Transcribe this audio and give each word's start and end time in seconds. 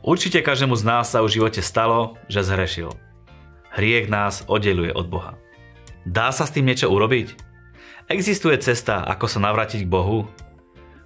Určite 0.00 0.42
každému 0.42 0.74
z 0.74 0.82
nás 0.82 1.06
sa 1.12 1.22
v 1.22 1.30
živote 1.30 1.62
stalo, 1.62 2.18
že 2.26 2.42
zhrešil. 2.42 2.90
Hriech 3.70 4.10
nás 4.10 4.42
oddeluje 4.50 4.90
od 4.90 5.06
Boha. 5.06 5.38
Dá 6.02 6.34
sa 6.34 6.48
s 6.48 6.54
tým 6.56 6.66
niečo 6.66 6.90
urobiť? 6.90 7.38
Existuje 8.10 8.58
cesta, 8.58 9.06
ako 9.06 9.30
sa 9.30 9.38
navrátiť 9.38 9.86
k 9.86 9.92
Bohu? 9.92 10.26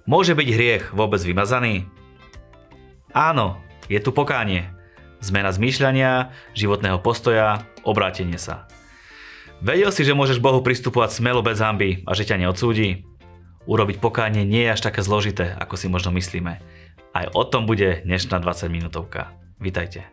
Môže 0.09 0.33
byť 0.33 0.47
hriech 0.49 0.83
vôbec 0.97 1.21
vymazaný? 1.21 1.85
Áno, 3.13 3.61
je 3.85 4.01
tu 4.01 4.09
pokánie. 4.09 4.73
Zmena 5.21 5.53
zmýšľania, 5.53 6.33
životného 6.57 6.97
postoja, 7.05 7.61
obrátenie 7.85 8.41
sa. 8.41 8.65
Vedel 9.61 9.93
si, 9.93 10.01
že 10.01 10.17
môžeš 10.17 10.41
Bohu 10.41 10.65
pristupovať 10.65 11.13
smelo 11.13 11.45
bez 11.45 11.61
hamby 11.61 12.01
a 12.09 12.17
že 12.17 12.25
ťa 12.25 12.41
neodsúdi? 12.41 13.05
Urobiť 13.65 13.97
pokánie 13.97 14.45
nie 14.45 14.61
je 14.69 14.77
až 14.77 14.81
také 14.85 15.01
zložité, 15.01 15.49
ako 15.57 15.73
si 15.73 15.89
možno 15.89 16.13
myslíme. 16.13 16.61
Aj 17.17 17.25
o 17.33 17.41
tom 17.49 17.65
bude 17.65 18.05
dnešná 18.05 18.37
20 18.37 18.69
minútovka. 18.69 19.33
Vítajte. 19.57 20.05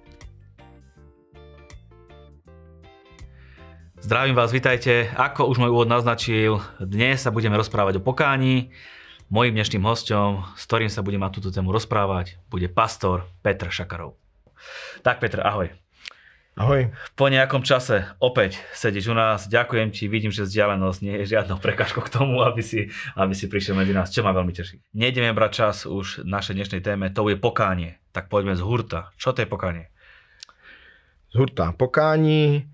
Zdravím 4.01 4.33
vás, 4.33 4.57
vítajte. 4.57 5.13
Ako 5.21 5.53
už 5.53 5.61
môj 5.61 5.69
úvod 5.69 5.85
naznačil, 5.93 6.65
dnes 6.81 7.21
sa 7.21 7.29
budeme 7.29 7.61
rozprávať 7.61 8.01
o 8.01 8.05
pokání. 8.05 8.73
Mojím 9.29 9.61
dnešným 9.61 9.85
hostom, 9.85 10.49
s 10.57 10.65
ktorým 10.65 10.89
sa 10.89 11.05
budem 11.05 11.21
mať 11.21 11.37
túto 11.37 11.53
tému 11.53 11.77
rozprávať, 11.77 12.41
bude 12.49 12.73
pastor 12.73 13.29
Petr 13.45 13.69
Šakarov. 13.69 14.17
Tak 15.05 15.21
Petr, 15.21 15.45
ahoj. 15.45 15.82
Ahoj. 16.53 16.93
Po 17.17 17.33
nejakom 17.33 17.65
čase 17.65 18.13
opäť 18.21 18.61
sedíš 18.77 19.09
u 19.09 19.17
nás. 19.17 19.49
Ďakujem 19.49 19.89
ti, 19.89 20.05
vidím, 20.05 20.29
že 20.29 20.45
vzdialenosť 20.45 20.99
nie 21.01 21.17
je 21.25 21.33
žiadnou 21.33 21.57
prekažkou 21.57 22.05
k 22.05 22.13
tomu, 22.13 22.45
aby 22.45 22.61
si, 22.61 22.93
aby 23.17 23.33
si 23.33 23.49
prišiel 23.49 23.73
medzi 23.73 23.97
nás, 23.97 24.13
čo 24.13 24.21
ma 24.21 24.37
veľmi 24.37 24.53
teší. 24.53 24.85
Nejdeme 24.93 25.33
brať 25.33 25.53
čas 25.65 25.77
už 25.89 26.29
našej 26.29 26.53
dnešnej 26.53 26.85
téme, 26.85 27.09
to 27.09 27.25
je 27.33 27.41
pokánie. 27.41 27.97
Tak 28.13 28.29
poďme 28.29 28.53
z 28.53 28.61
hurta. 28.61 29.09
Čo 29.17 29.33
to 29.33 29.41
je 29.41 29.49
pokánie? 29.49 29.89
Z 31.33 31.41
hurta. 31.41 31.73
Pokání 31.73 32.69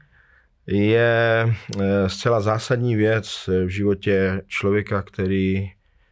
je 0.67 1.47
e, 1.47 2.09
zcela 2.09 2.41
zásadní 2.41 2.99
věc 2.99 3.47
v 3.47 3.69
životě 3.69 4.43
člověka, 4.51 5.03
který 5.03 5.71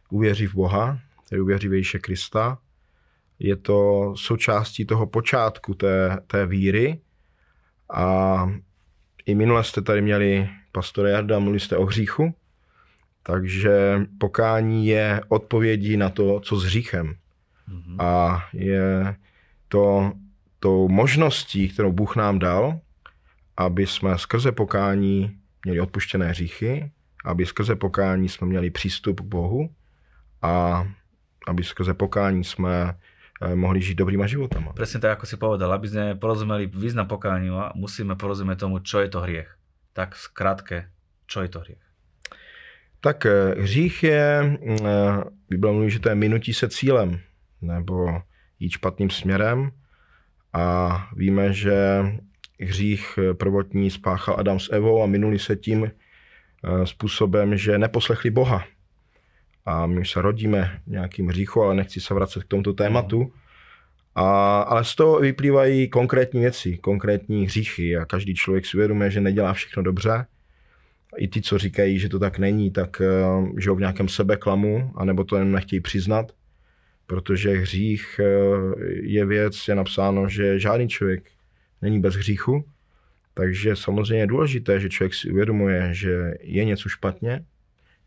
uvěří 0.09 0.47
v 0.47 0.55
Boha, 0.55 0.99
který 1.25 1.41
uvěří 1.41 1.67
v 1.67 1.73
Ježíše 1.73 1.99
Krista. 1.99 2.57
Je 3.39 3.55
to 3.55 4.13
součástí 4.15 4.85
toho 4.85 5.07
počátku 5.07 5.73
té, 5.73 6.17
té 6.27 6.45
víry, 6.45 6.99
a 7.93 8.49
i 9.25 9.35
minule 9.35 9.63
jste 9.63 9.81
tady 9.81 10.01
měli 10.01 10.49
pastora 10.71 11.09
Jarda, 11.09 11.39
mluvili 11.39 11.59
jste 11.59 11.77
o 11.77 11.85
hříchu, 11.85 12.33
takže 13.23 14.01
pokání 14.17 14.87
je 14.87 15.21
odpovědí 15.27 15.97
na 15.97 16.09
to, 16.09 16.39
co 16.39 16.55
s 16.59 16.63
hříchem. 16.63 17.15
Mm-hmm. 17.69 18.03
A 18.03 18.43
je 18.53 19.15
to 19.67 20.11
tou 20.59 20.87
možností, 20.87 21.69
kterou 21.69 21.91
Bůh 21.91 22.15
nám 22.15 22.39
dal, 22.39 22.79
aby 23.57 23.87
jsme 23.87 24.17
skrze 24.17 24.51
pokání 24.51 25.37
měli 25.65 25.79
odpuštěné 25.79 26.29
hříchy, 26.29 26.91
aby 27.25 27.45
skrze 27.45 27.75
pokání 27.75 28.29
jsme 28.29 28.47
měli 28.47 28.69
přístup 28.69 29.19
k 29.19 29.23
Bohu 29.23 29.69
a 30.41 30.87
aby 31.47 31.63
skrze 31.63 31.93
pokání 31.93 32.43
jsme 32.43 32.95
mohli 33.41 33.81
žiť 33.81 33.95
dobrýma 33.97 34.25
životama. 34.25 34.73
Presne 34.73 34.97
tak, 34.97 35.21
ako 35.21 35.25
si 35.29 35.37
povedal, 35.37 35.69
aby 35.69 35.87
sme 35.87 36.05
porozumeli 36.17 36.65
význam 36.65 37.05
pokániu 37.05 37.53
a 37.57 37.65
musíme 37.77 38.17
porozumieť 38.17 38.65
tomu, 38.65 38.81
čo 38.81 39.01
je 39.05 39.09
to 39.13 39.21
hriech. 39.21 39.49
Tak 39.93 40.17
v 40.17 40.21
skratke, 40.21 40.77
čo 41.29 41.45
je 41.45 41.49
to 41.49 41.59
hriech? 41.61 41.85
Tak 43.01 43.25
eh, 43.25 43.61
hřích 43.61 44.03
je, 44.03 44.25
eh, 44.41 45.23
Bible 45.49 45.71
mluví, 45.73 45.89
že 45.91 45.99
to 45.99 46.09
je 46.09 46.15
minutí 46.15 46.53
se 46.53 46.69
cílem, 46.69 47.19
nebo 47.61 48.21
jít 48.59 48.71
špatným 48.71 49.09
směrem 49.09 49.71
a 50.53 51.09
víme, 51.15 51.53
že 51.53 52.05
hřích 52.61 53.19
prvotní 53.33 53.91
spáchal 53.91 54.35
Adam 54.39 54.59
s 54.59 54.73
Evou 54.73 55.03
a 55.03 55.05
minuli 55.05 55.39
se 55.39 55.55
tím 55.55 55.91
způsobem, 56.83 57.57
že 57.57 57.77
neposlechli 57.77 58.29
Boha 58.29 58.65
a 59.67 59.85
my 59.85 60.05
se 60.05 60.21
rodíme 60.21 60.79
nějakým 60.87 61.27
hříchu, 61.27 61.61
ale 61.61 61.75
nechci 61.75 62.01
se 62.01 62.13
vracet 62.13 62.43
k 62.43 62.47
tomuto 62.47 62.73
tématu. 62.73 63.31
A, 64.15 64.59
ale 64.61 64.83
z 64.83 64.95
toho 64.95 65.19
vyplývají 65.19 65.89
konkrétní 65.89 66.39
věci, 66.39 66.77
konkrétní 66.77 67.45
hříchy. 67.45 67.97
A 67.97 68.05
každý 68.05 68.35
člověk 68.35 68.65
si 68.65 68.77
uvědomuje, 68.77 69.11
že 69.11 69.21
nedělá 69.21 69.53
všechno 69.53 69.83
dobře. 69.83 70.25
I 71.17 71.27
ty, 71.27 71.41
co 71.41 71.57
říkají, 71.57 71.99
že 71.99 72.09
to 72.09 72.19
tak 72.19 72.39
není, 72.39 72.71
tak 72.71 73.01
uh, 73.01 73.59
žijou 73.59 73.75
v 73.75 73.79
nějakém 73.79 74.07
sebeklamu, 74.09 74.91
anebo 74.95 75.23
to 75.23 75.37
jen 75.37 75.51
nechtějí 75.51 75.81
přiznat, 75.81 76.31
protože 77.05 77.57
hřích 77.57 78.19
uh, 78.19 78.73
je 79.01 79.25
věc, 79.25 79.67
je 79.67 79.75
napsáno, 79.75 80.29
že 80.29 80.59
žádný 80.59 80.89
člověk 80.89 81.31
není 81.81 81.99
bez 81.99 82.15
hříchu, 82.15 82.65
takže 83.33 83.75
samozřejmě 83.75 84.23
je 84.23 84.27
důležité, 84.27 84.79
že 84.79 84.89
člověk 84.89 85.13
si 85.13 85.31
uvědomuje, 85.31 85.89
že 85.91 86.33
je 86.41 86.65
něco 86.65 86.89
špatně, 86.89 87.45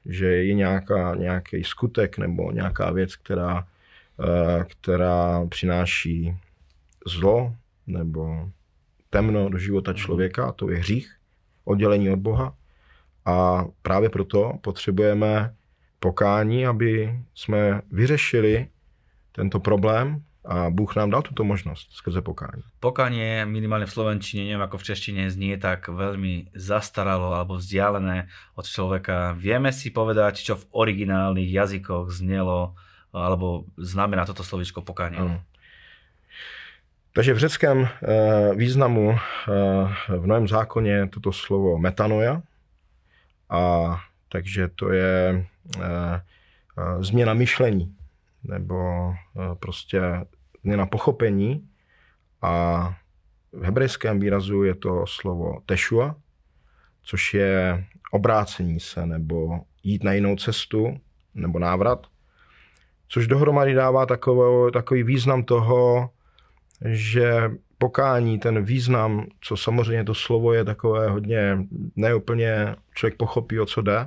že 0.06 0.26
je 0.26 0.54
nějaká, 0.54 1.14
nějaký 1.14 1.64
skutek 1.64 2.18
nebo 2.18 2.52
nějaká 2.52 2.90
věc, 2.90 3.16
která, 3.16 3.66
eh, 4.20 4.64
která 4.64 5.46
přináší 5.46 6.36
zlo 7.06 7.54
nebo 7.86 8.50
temno 9.10 9.48
do 9.48 9.58
života 9.58 9.92
člověka, 9.92 10.52
to 10.52 10.70
je 10.70 10.78
hřích, 10.78 11.16
oddělení 11.64 12.10
od 12.10 12.18
Boha. 12.18 12.54
A 13.24 13.64
právě 13.82 14.08
proto 14.08 14.52
potřebujeme 14.60 15.54
pokání, 15.98 16.66
aby 16.66 17.20
jsme 17.34 17.82
vyřešili 17.90 18.68
tento 19.32 19.60
problém 19.60 20.22
a 20.44 20.70
Bůh 20.70 20.96
nám 20.96 21.10
dal 21.10 21.22
tuto 21.22 21.44
možnosť 21.44 21.92
skrze 21.92 22.22
pokání. 22.22 22.62
Pokanie 22.80 23.44
minimálne 23.44 23.84
v 23.84 23.92
Slovenčine, 23.92 24.48
neviem 24.48 24.64
ako 24.64 24.80
v 24.80 24.86
češtine, 24.88 25.28
znie 25.28 25.60
tak 25.60 25.92
veľmi 25.92 26.56
zastaralo 26.56 27.36
alebo 27.36 27.60
vzdialené 27.60 28.32
od 28.56 28.64
človeka. 28.64 29.36
Vieme 29.36 29.68
si 29.68 29.92
povedať, 29.92 30.40
čo 30.40 30.56
v 30.56 30.64
originálnych 30.72 31.50
jazykoch 31.52 32.08
znelo 32.08 32.72
alebo 33.12 33.68
znamená 33.76 34.24
toto 34.24 34.40
slovičko 34.40 34.80
pokání? 34.82 35.16
Ano. 35.20 35.44
Takže 37.12 37.34
v 37.34 37.38
řeckém 37.38 37.78
e, 37.84 37.88
významu 38.54 39.10
e, 39.12 39.18
v 40.08 40.26
Novém 40.26 40.48
zákoně 40.48 40.92
je 40.92 41.06
toto 41.06 41.32
slovo 41.32 41.78
metanoja 41.78 42.42
a 43.50 43.60
takže 44.28 44.68
to 44.68 44.92
je 44.92 45.44
e, 45.80 46.20
změna 47.00 47.34
myšlení 47.34 47.99
nebo 48.44 49.10
eh, 49.12 49.54
prostě 49.54 50.00
změna 50.62 50.86
pochopení. 50.86 51.68
A 52.42 52.94
v 53.52 53.62
hebrejském 53.62 54.20
výrazu 54.20 54.62
je 54.62 54.74
to 54.74 55.04
slovo 55.06 55.60
tešua, 55.66 56.16
což 57.02 57.34
je 57.34 57.84
obrácení 58.10 58.80
se 58.80 59.06
nebo 59.06 59.60
jít 59.82 60.04
na 60.04 60.12
jinou 60.12 60.36
cestu 60.36 61.00
nebo 61.34 61.58
návrat, 61.58 62.06
což 63.08 63.26
dohromady 63.26 63.74
dává 63.74 64.06
takový, 64.06 64.72
takový 64.72 65.02
význam 65.02 65.44
toho, 65.44 66.10
že 66.84 67.50
pokání, 67.78 68.38
ten 68.38 68.64
význam, 68.64 69.26
co 69.40 69.56
samozřejmě 69.56 70.04
to 70.04 70.14
slovo 70.14 70.52
je 70.52 70.64
takové 70.64 71.10
hodně 71.10 71.58
neúplně, 71.96 72.76
člověk 72.94 73.16
pochopí, 73.16 73.60
o 73.60 73.66
co 73.66 73.82
jde, 73.82 74.06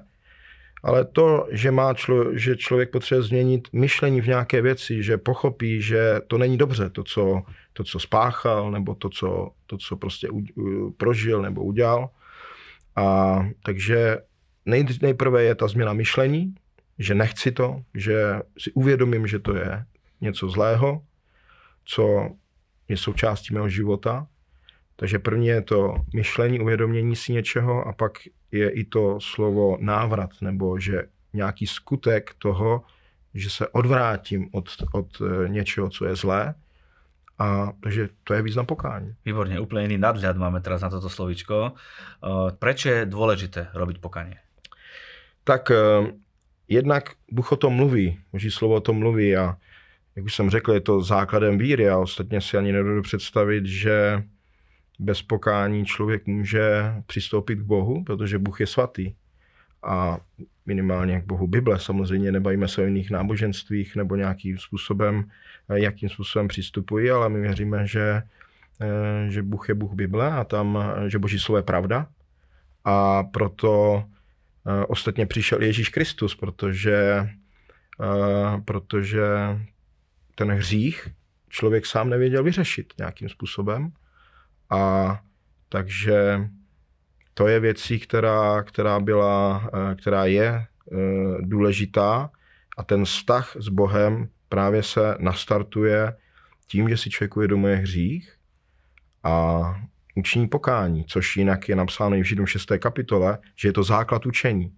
ale 0.84 1.06
to, 1.06 1.48
že, 1.52 1.72
má 1.72 1.94
člo, 1.94 2.38
že 2.38 2.56
člověk 2.56 2.92
potřebuje 2.92 3.24
změnit 3.24 3.68
myšlení 3.74 4.22
v 4.22 4.28
nějaké 4.28 4.62
věci, 4.62 5.04
že 5.04 5.18
pochopí, 5.18 5.82
že 5.82 6.20
to 6.28 6.38
není 6.38 6.58
dobře, 6.58 6.90
to, 6.90 7.04
co, 7.04 7.42
to, 7.74 7.84
co 7.84 8.00
spáchal, 8.00 8.72
nebo 8.72 8.96
to, 8.96 9.10
co, 9.10 9.52
to, 9.66 9.78
co 9.78 9.98
prostě 9.98 10.30
u, 10.30 10.38
u, 10.38 10.92
prožil 10.92 11.42
nebo 11.42 11.64
udělal. 11.64 12.10
A 12.96 13.40
takže 13.64 14.18
nej, 14.66 14.86
nejprve 15.02 15.44
je 15.44 15.56
ta 15.56 15.68
změna 15.68 15.94
myšlení, 15.94 16.56
že 17.00 17.16
nechci 17.16 17.52
to, 17.52 17.82
že 17.94 18.40
si 18.58 18.72
uvědomím, 18.72 19.28
že 19.28 19.40
to 19.40 19.56
je 19.56 19.86
něco 20.22 20.50
zlého, 20.50 21.02
co 21.86 22.30
je 22.88 22.98
součástí 22.98 23.54
mého 23.54 23.70
života. 23.70 24.28
Takže 24.96 25.20
první 25.20 25.48
je 25.48 25.62
to 25.62 25.96
myšlení, 26.16 26.60
uvědomění 26.60 27.16
si 27.16 27.34
něčeho 27.34 27.88
a 27.88 27.94
pak 27.94 28.12
je 28.54 28.70
i 28.70 28.84
to 28.84 29.20
slovo 29.20 29.78
návrat, 29.82 30.30
nebo 30.42 30.80
že 30.80 31.04
nějaký 31.34 31.68
skutek 31.68 32.36
toho, 32.38 32.84
že 33.34 33.50
se 33.50 33.68
odvrátím 33.68 34.50
od, 34.52 34.70
od 34.94 35.22
eh, 35.22 35.50
něčeho, 35.50 35.90
co 35.90 36.06
je 36.06 36.16
zlé. 36.16 36.56
A 37.40 37.74
takže 37.84 38.10
to 38.24 38.34
je 38.34 38.42
význam 38.42 38.66
pokání. 38.66 39.16
Výborně, 39.26 39.60
úplně 39.60 39.84
jiný 39.84 39.98
nadhľad 39.98 40.38
máme 40.38 40.62
teraz 40.62 40.82
na 40.82 40.90
toto 40.90 41.10
slovičko. 41.10 41.74
Eh, 41.74 42.52
Proč 42.60 42.86
je 42.86 43.06
důležité 43.06 43.68
robiť 43.74 43.98
pokání? 43.98 44.36
Tak 45.44 45.72
eh, 45.72 46.14
jednak 46.68 47.10
Bůh 47.32 47.52
o 47.52 47.56
tom 47.56 47.74
mluví, 47.74 48.20
Boží 48.32 48.52
slovo 48.52 48.76
o 48.76 48.86
tom 48.86 49.00
mluví 49.00 49.36
a 49.36 49.58
jak 50.16 50.26
už 50.26 50.36
jsem 50.36 50.50
řekl, 50.50 50.74
je 50.74 50.82
to 50.82 51.02
základem 51.02 51.58
víry 51.58 51.90
a 51.90 51.98
ostatně 51.98 52.42
si 52.42 52.58
ani 52.58 52.72
nedodu 52.72 53.02
představit, 53.02 53.66
že 53.66 54.24
bez 55.00 55.22
pokání 55.22 55.86
člověk 55.86 56.28
může 56.28 56.94
přistoupit 57.06 57.60
k 57.60 57.64
Bohu, 57.64 58.04
protože 58.04 58.40
Bůh 58.40 58.60
je 58.60 58.68
svatý. 58.68 59.14
a 59.86 60.20
minimálně 60.66 61.22
k 61.22 61.26
Bohu 61.26 61.48
Bible. 61.48 61.80
Samozřejmě 61.80 62.32
nebavíme 62.32 62.68
se 62.68 62.82
o 62.82 62.86
jiných 62.86 63.12
náboženstvích 63.12 63.96
nebo 63.96 64.16
nějakým 64.16 64.58
způsobem, 64.58 65.30
eh, 65.70 65.80
jakým 65.80 66.10
způsobem 66.10 66.48
přistupují, 66.48 67.10
ale 67.10 67.30
my 67.30 67.42
věříme, 67.42 67.88
že, 67.88 68.22
eh, 68.82 69.30
že 69.30 69.44
Bůh 69.44 69.70
je 69.70 69.76
Bůh 69.76 69.94
Bible 69.94 70.32
a 70.32 70.44
tam, 70.44 70.78
eh, 70.78 71.10
že 71.10 71.20
Boží 71.20 71.40
slovo 71.40 71.58
je 71.58 71.64
pravda. 71.64 72.08
A 72.86 73.24
proto 73.24 74.04
ostatně 74.88 75.26
přišel 75.26 75.64
Ježíš 75.64 75.90
Kristus, 75.90 76.36
protože, 76.36 77.30
protože 78.66 79.24
ten 80.36 80.52
hřích 80.52 81.08
člověk 81.50 81.86
sám 81.86 82.10
nevěděl 82.10 82.44
vyřešit 82.44 82.94
nějakým 82.98 83.30
způsobem. 83.30 83.92
A 84.74 85.20
takže 85.70 86.50
to 87.34 87.48
je 87.48 87.60
věcí, 87.60 88.00
která, 88.00 88.64
která, 88.64 89.00
byla, 89.00 89.70
eh, 89.74 89.96
která 89.96 90.26
je 90.26 90.48
eh, 90.48 90.66
důležitá 91.42 92.30
a 92.78 92.84
ten 92.84 93.06
vztah 93.06 93.56
s 93.60 93.70
Bohem 93.70 94.30
právě 94.50 94.84
se 94.84 95.16
nastartuje 95.20 96.16
tím, 96.68 96.90
že 96.90 96.98
si 96.98 97.10
člověk 97.10 97.38
uvědomuje 97.38 97.76
hřích 97.76 98.34
a 99.24 99.62
učiní 100.16 100.48
pokání, 100.48 101.06
což 101.06 101.38
jinak 101.38 101.70
je 101.70 101.76
napsáno 101.76 102.16
i 102.16 102.22
v 102.22 102.26
Židům 102.26 102.46
6. 102.46 102.72
kapitole, 102.80 103.38
že 103.56 103.68
je 103.68 103.74
to 103.74 103.84
základ 103.84 104.26
učení. 104.26 104.74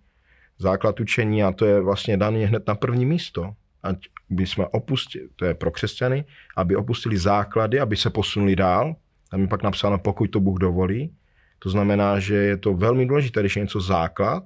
Základ 0.57 0.99
učení 0.99 1.43
a 1.43 1.51
to 1.51 1.65
je 1.65 1.81
vlastně 1.81 2.17
daný 2.17 2.45
hned 2.45 2.67
na 2.67 2.75
první 2.75 3.05
místo. 3.05 3.53
Ať 3.83 3.97
by 4.29 4.47
jsme 4.47 4.67
opustili, 4.67 5.29
to 5.35 5.45
je 5.45 5.53
pro 5.53 5.71
křesťany, 5.71 6.25
aby 6.55 6.75
opustili 6.75 7.17
základy, 7.17 7.79
aby 7.79 7.97
se 7.97 8.09
posunuli 8.09 8.55
dál. 8.55 8.95
Tam 9.31 9.41
je 9.41 9.47
pak 9.47 9.63
napsáno, 9.63 9.99
pokud 9.99 10.27
to 10.27 10.39
Bůh 10.39 10.59
dovolí. 10.59 11.13
To 11.59 11.69
znamená, 11.69 12.19
že 12.19 12.35
je 12.35 12.57
to 12.57 12.73
velmi 12.73 13.05
důležité, 13.05 13.39
když 13.39 13.55
je 13.55 13.61
něco 13.61 13.81
základ, 13.81 14.43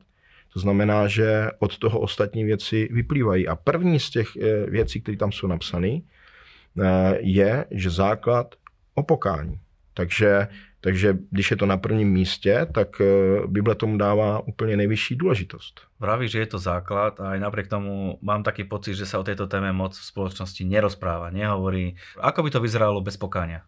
to 0.53 0.59
znamená, 0.59 1.07
že 1.07 1.51
od 1.59 1.77
toho 1.77 1.99
ostatní 1.99 2.43
věci 2.43 2.89
vyplývají. 2.91 3.47
A 3.47 3.55
první 3.55 3.99
z 3.99 4.09
těch 4.09 4.37
eh, 4.37 4.69
věcí, 4.69 5.01
které 5.01 5.17
tam 5.17 5.31
jsou 5.31 5.47
napsané, 5.47 5.99
eh, 5.99 7.17
je, 7.19 7.65
že 7.71 7.89
základ 7.89 8.55
o 8.95 9.03
pokání. 9.03 9.59
Takže, 9.93 10.47
takže 10.81 11.17
když 11.31 11.51
je 11.51 11.57
to 11.57 11.65
na 11.65 11.77
prvním 11.77 12.09
místě, 12.09 12.67
tak 12.73 13.01
eh, 13.01 13.05
Bible 13.47 13.75
tomu 13.75 13.97
dává 13.97 14.39
úplně 14.47 14.77
nejvyšší 14.77 15.15
důležitost. 15.15 15.81
Vraví, 15.99 16.27
že 16.27 16.39
je 16.39 16.45
to 16.45 16.59
základ 16.59 17.19
a 17.19 17.35
aj 17.35 17.39
napriek 17.39 17.67
tomu 17.67 18.17
mám 18.21 18.43
taký 18.43 18.63
pocit, 18.63 18.95
že 18.95 19.05
sa 19.05 19.19
o 19.19 19.27
tejto 19.27 19.47
téme 19.51 19.75
moc 19.75 19.91
v 19.91 20.07
spoločnosti 20.07 20.63
nerozpráva, 20.63 21.29
nehovorí. 21.29 21.99
Ako 22.15 22.47
by 22.47 22.49
to 22.49 22.63
vyzeralo 22.63 23.03
bez 23.03 23.19
pokáňa? 23.19 23.67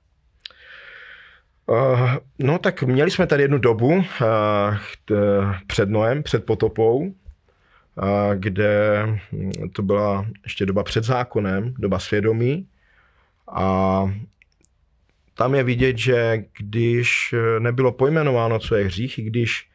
Uh, 1.66 2.16
no 2.40 2.60
tak 2.60 2.84
měli 2.84 3.12
jsme 3.12 3.28
tady 3.28 3.44
jednu 3.44 3.58
dobu 3.58 3.88
uh, 3.90 4.04
před 5.68 5.90
Noem, 5.90 6.24
před 6.24 6.46
potopou, 6.46 7.00
uh, 7.00 7.14
kde 8.36 9.06
to 9.74 9.82
byla 9.82 10.26
ještě 10.44 10.66
doba 10.66 10.84
před 10.84 11.04
zákonem, 11.04 11.74
doba 11.78 12.00
svědomí. 12.00 12.68
A 13.52 14.04
tam 15.34 15.56
je 15.56 15.64
vidět, 15.64 15.98
že 15.98 16.44
když 16.58 17.36
nebylo 17.60 17.92
pojmenováno, 17.92 18.60
co 18.60 18.76
je 18.76 18.86
hřích, 18.86 19.20
i 19.20 19.22
když 19.22 19.70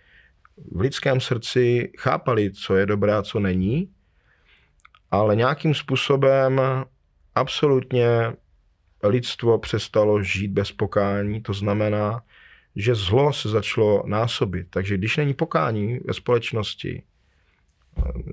v 0.73 0.81
lidském 0.81 1.21
srdci 1.21 1.93
chápali, 1.99 2.53
co 2.53 2.77
je 2.77 2.87
dobré 2.87 3.15
a 3.15 3.23
co 3.23 3.41
není, 3.41 3.91
ale 5.11 5.37
nějakým 5.37 5.75
způsobem 5.75 6.61
absolutně 7.35 8.33
lidstvo 9.03 9.59
přestalo 9.59 10.23
žít 10.23 10.49
bez 10.49 10.73
pokání, 10.73 11.43
to 11.43 11.53
znamená, 11.53 12.23
že 12.77 12.95
zlo 12.95 13.33
se 13.33 13.49
začalo 13.49 14.03
násobit. 14.07 14.67
Takže 14.71 14.97
když 14.97 15.17
není 15.17 15.35
pokání 15.35 16.01
ve 16.05 16.15
společnosti, 16.15 17.03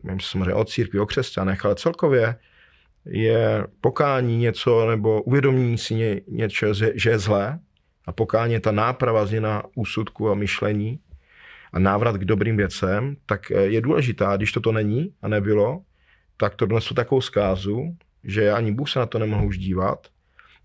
nevím 0.03 0.19
se 0.19 0.29
samozřejmě 0.29 0.53
o 0.53 0.65
církvi, 0.65 0.99
o 0.99 1.05
křesťanech, 1.05 1.65
ale 1.65 1.75
celkově 1.75 2.35
je 3.05 3.67
pokání 3.81 4.37
něco, 4.37 4.89
nebo 4.89 5.21
uvědomění 5.21 5.77
si 5.77 5.95
ně, 5.95 6.21
něco, 6.27 6.73
že 6.73 7.09
je 7.09 7.19
zlé, 7.19 7.59
a 8.05 8.11
pokání 8.11 8.53
je 8.53 8.59
ta 8.59 8.71
náprava 8.71 9.25
změna 9.25 9.63
úsudku 9.75 10.29
a 10.29 10.33
myšlení 10.33 10.99
a 11.73 11.79
návrat 11.79 12.15
k 12.17 12.25
dobrým 12.25 12.57
věcem, 12.57 13.15
tak 13.25 13.49
je 13.49 13.81
důležitá. 13.81 14.37
Když 14.37 14.51
toto 14.51 14.71
není 14.71 15.13
a 15.21 15.27
nebylo, 15.27 15.81
tak 16.37 16.55
to 16.55 16.65
doneslo 16.65 16.95
takovou 16.95 17.21
zkázu, 17.21 17.97
že 18.23 18.51
ani 18.51 18.71
Bůh 18.71 18.89
se 18.89 18.99
na 18.99 19.05
to 19.05 19.19
nemohl 19.19 19.45
už 19.45 19.57
dívat 19.57 20.07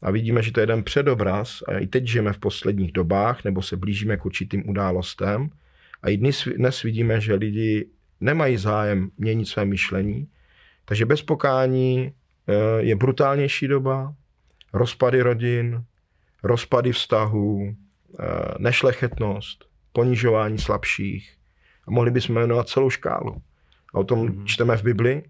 a 0.02 0.10
vidíme, 0.10 0.42
že 0.42 0.52
to 0.52 0.60
je 0.60 0.62
jeden 0.62 0.82
předobraz 0.82 1.62
a 1.68 1.78
i 1.78 1.86
teď 1.86 2.06
žijeme 2.06 2.32
v 2.32 2.38
posledních 2.38 2.92
dobách 2.92 3.44
nebo 3.44 3.62
se 3.62 3.76
blížíme 3.76 4.16
k 4.16 4.26
určitým 4.26 4.68
událostem 4.68 5.50
a 6.02 6.08
i 6.08 6.16
dnes, 6.16 6.48
dnes 6.56 6.82
vidíme, 6.82 7.20
že 7.20 7.34
lidi 7.34 7.86
nemají 8.20 8.56
zájem 8.56 9.10
měnit 9.18 9.48
své 9.48 9.64
myšlení, 9.64 10.28
takže 10.84 11.06
bez 11.06 11.22
pokání 11.22 12.12
eh, 12.48 12.82
je 12.82 12.96
brutálnější 12.96 13.68
doba, 13.68 14.14
rozpady 14.72 15.22
rodin, 15.22 15.84
rozpady 16.42 16.92
vztahů, 16.92 17.74
eh, 18.20 18.24
nešlechetnost, 18.58 19.64
ponižování 19.92 20.58
slabších. 20.58 21.34
A 21.86 21.90
mohli 21.90 22.10
bychom 22.10 22.34
jmenovat 22.34 22.68
celou 22.68 22.90
škálu. 22.90 23.42
A 23.94 23.98
o 23.98 24.04
tom 24.04 24.28
mm-hmm. 24.28 24.44
čteme 24.44 24.76
v 24.76 24.82
Bibli 24.82 25.22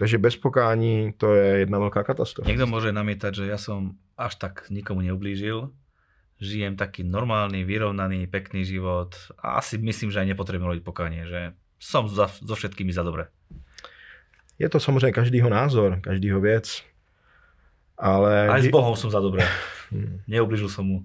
takže 0.00 0.18
bez 0.18 0.36
pokání 0.36 1.12
to 1.16 1.34
je 1.34 1.58
jedna 1.58 1.78
velká 1.78 2.02
katastrofa. 2.02 2.48
Někdo 2.48 2.66
může 2.66 2.92
namítať, 2.92 3.34
že 3.34 3.46
já 3.46 3.58
jsem 3.58 3.92
až 4.16 4.34
tak 4.34 4.70
nikomu 4.70 5.00
neublížil, 5.00 5.70
žijem 6.40 6.76
taký 6.76 7.04
normálny, 7.04 7.64
vyrovnaný, 7.64 8.26
pekný 8.26 8.64
život 8.64 9.12
a 9.38 9.60
asi 9.60 9.76
myslím, 9.78 10.08
že 10.08 10.24
aj 10.24 10.32
nepotrebuji 10.32 10.68
robiť 10.72 10.84
pokánie, 10.88 11.28
že 11.28 11.52
som 11.76 12.08
za, 12.08 12.32
so 12.32 12.56
všetkými 12.56 12.88
za 12.96 13.04
dobré. 13.04 13.28
Je 14.58 14.68
to 14.68 14.80
samozřejmě 14.80 15.12
každýho 15.12 15.48
názor, 15.52 16.00
každýho 16.00 16.40
věc, 16.40 16.82
ale... 17.98 18.48
Aj 18.48 18.62
s 18.62 18.68
Bohom 18.68 18.96
jsem 18.96 19.10
za 19.10 19.20
dobré. 19.20 19.44
Hmm. 19.90 20.20
Neublížil 20.28 20.68
jsem 20.68 20.84
mu. 20.84 21.02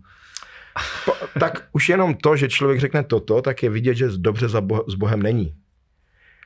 Po, 1.06 1.14
tak 1.40 1.68
už 1.74 1.90
jenom 1.90 2.14
to, 2.14 2.36
že 2.36 2.50
člověk 2.50 2.80
řekne 2.80 3.04
toto, 3.04 3.42
tak 3.42 3.64
je 3.64 3.70
vidět, 3.70 3.96
že 3.96 4.08
dobře 4.18 4.48
za 4.48 4.62
bo- 4.62 4.86
s 4.88 4.96
Bohem 4.96 5.24
není 5.24 5.58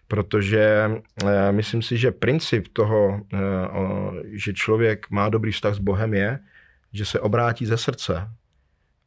protože 0.09 0.91
eh, 1.25 1.51
myslím 1.51 1.81
si, 1.81 1.97
že 1.97 2.11
princip 2.11 2.67
toho, 2.73 3.21
eh, 3.33 3.37
že 4.31 4.53
člověk 4.53 5.09
má 5.09 5.29
dobrý 5.29 5.51
vztah 5.51 5.75
s 5.75 5.79
Bohem 5.79 6.13
je, 6.13 6.39
že 6.93 7.05
se 7.05 7.19
obrátí 7.19 7.65
ze 7.65 7.77
srdce. 7.77 8.27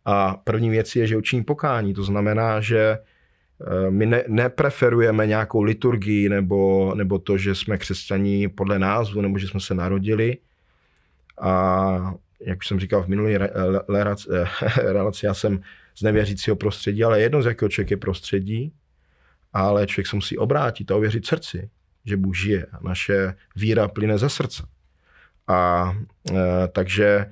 A 0.05 0.35
první 0.35 0.71
věc 0.71 0.97
je, 0.97 1.07
že 1.07 1.17
učiní 1.17 1.45
pokání. 1.45 1.95
To 1.95 2.03
znamená, 2.03 2.61
že 2.61 2.99
eh, 2.99 3.91
my 3.91 4.07
ne, 4.07 4.25
nepreferujeme 4.29 5.27
nějakou 5.27 5.63
liturgii 5.63 6.29
nebo, 6.29 6.93
nebo 6.95 7.19
to, 7.19 7.39
že 7.39 7.55
jsme 7.55 7.79
křesťaní 7.79 8.49
podle 8.49 8.79
názvu 8.79 9.21
nebo 9.21 9.39
že 9.39 9.49
jsme 9.49 9.61
se 9.61 9.75
narodili. 9.75 10.39
A 11.41 12.15
jak 12.41 12.59
už 12.59 12.67
jsem 12.67 12.81
říkal 12.81 13.03
v 13.03 13.09
minulé 13.09 13.39
relaci, 14.79 15.27
já 15.27 15.35
jsem 15.35 15.61
z 15.95 16.03
nevěřícího 16.03 16.57
prostředí, 16.57 17.05
ale 17.05 17.21
jedno 17.21 17.43
z 17.43 17.47
jakého 17.47 17.69
člověk 17.69 17.91
je 17.91 17.97
prostředí, 17.97 18.73
ale 19.53 19.87
člověk 19.87 20.07
se 20.07 20.17
musí 20.17 20.39
obrátit 20.39 20.91
a 20.91 20.97
ověřit 20.97 21.27
srdci, 21.27 21.71
že 22.05 22.17
Bůh 22.17 22.37
žije. 22.37 22.67
Naše 22.81 23.35
víra 23.57 23.89
plyne 23.89 24.19
ze 24.19 24.29
srdce. 24.29 24.63
A 25.49 25.93
e, 26.31 26.69
takže 26.69 27.07
e, 27.07 27.29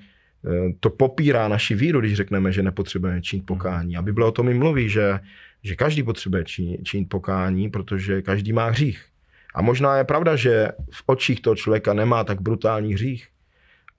to 0.80 0.90
popírá 0.90 1.48
naši 1.48 1.74
víru, 1.74 2.00
když 2.00 2.14
řekneme, 2.14 2.52
že 2.52 2.62
nepotřebujeme 2.62 3.22
činit 3.22 3.46
pokání. 3.46 3.96
A 3.96 4.02
Bible 4.02 4.26
o 4.26 4.32
tom 4.32 4.48
i 4.48 4.54
mluví, 4.54 4.88
že, 4.88 5.20
že 5.62 5.76
každý 5.76 6.02
potřebuje 6.02 6.44
činit, 6.44 6.84
činit 6.84 7.08
pokání, 7.08 7.70
protože 7.70 8.22
každý 8.22 8.52
má 8.52 8.68
hřích. 8.68 9.04
A 9.54 9.62
možná 9.62 9.96
je 9.96 10.04
pravda, 10.04 10.36
že 10.36 10.68
v 10.90 11.02
očích 11.06 11.40
toho 11.40 11.56
člověka 11.56 11.94
nemá 11.94 12.24
tak 12.24 12.40
brutální 12.40 12.94
hřích, 12.94 13.28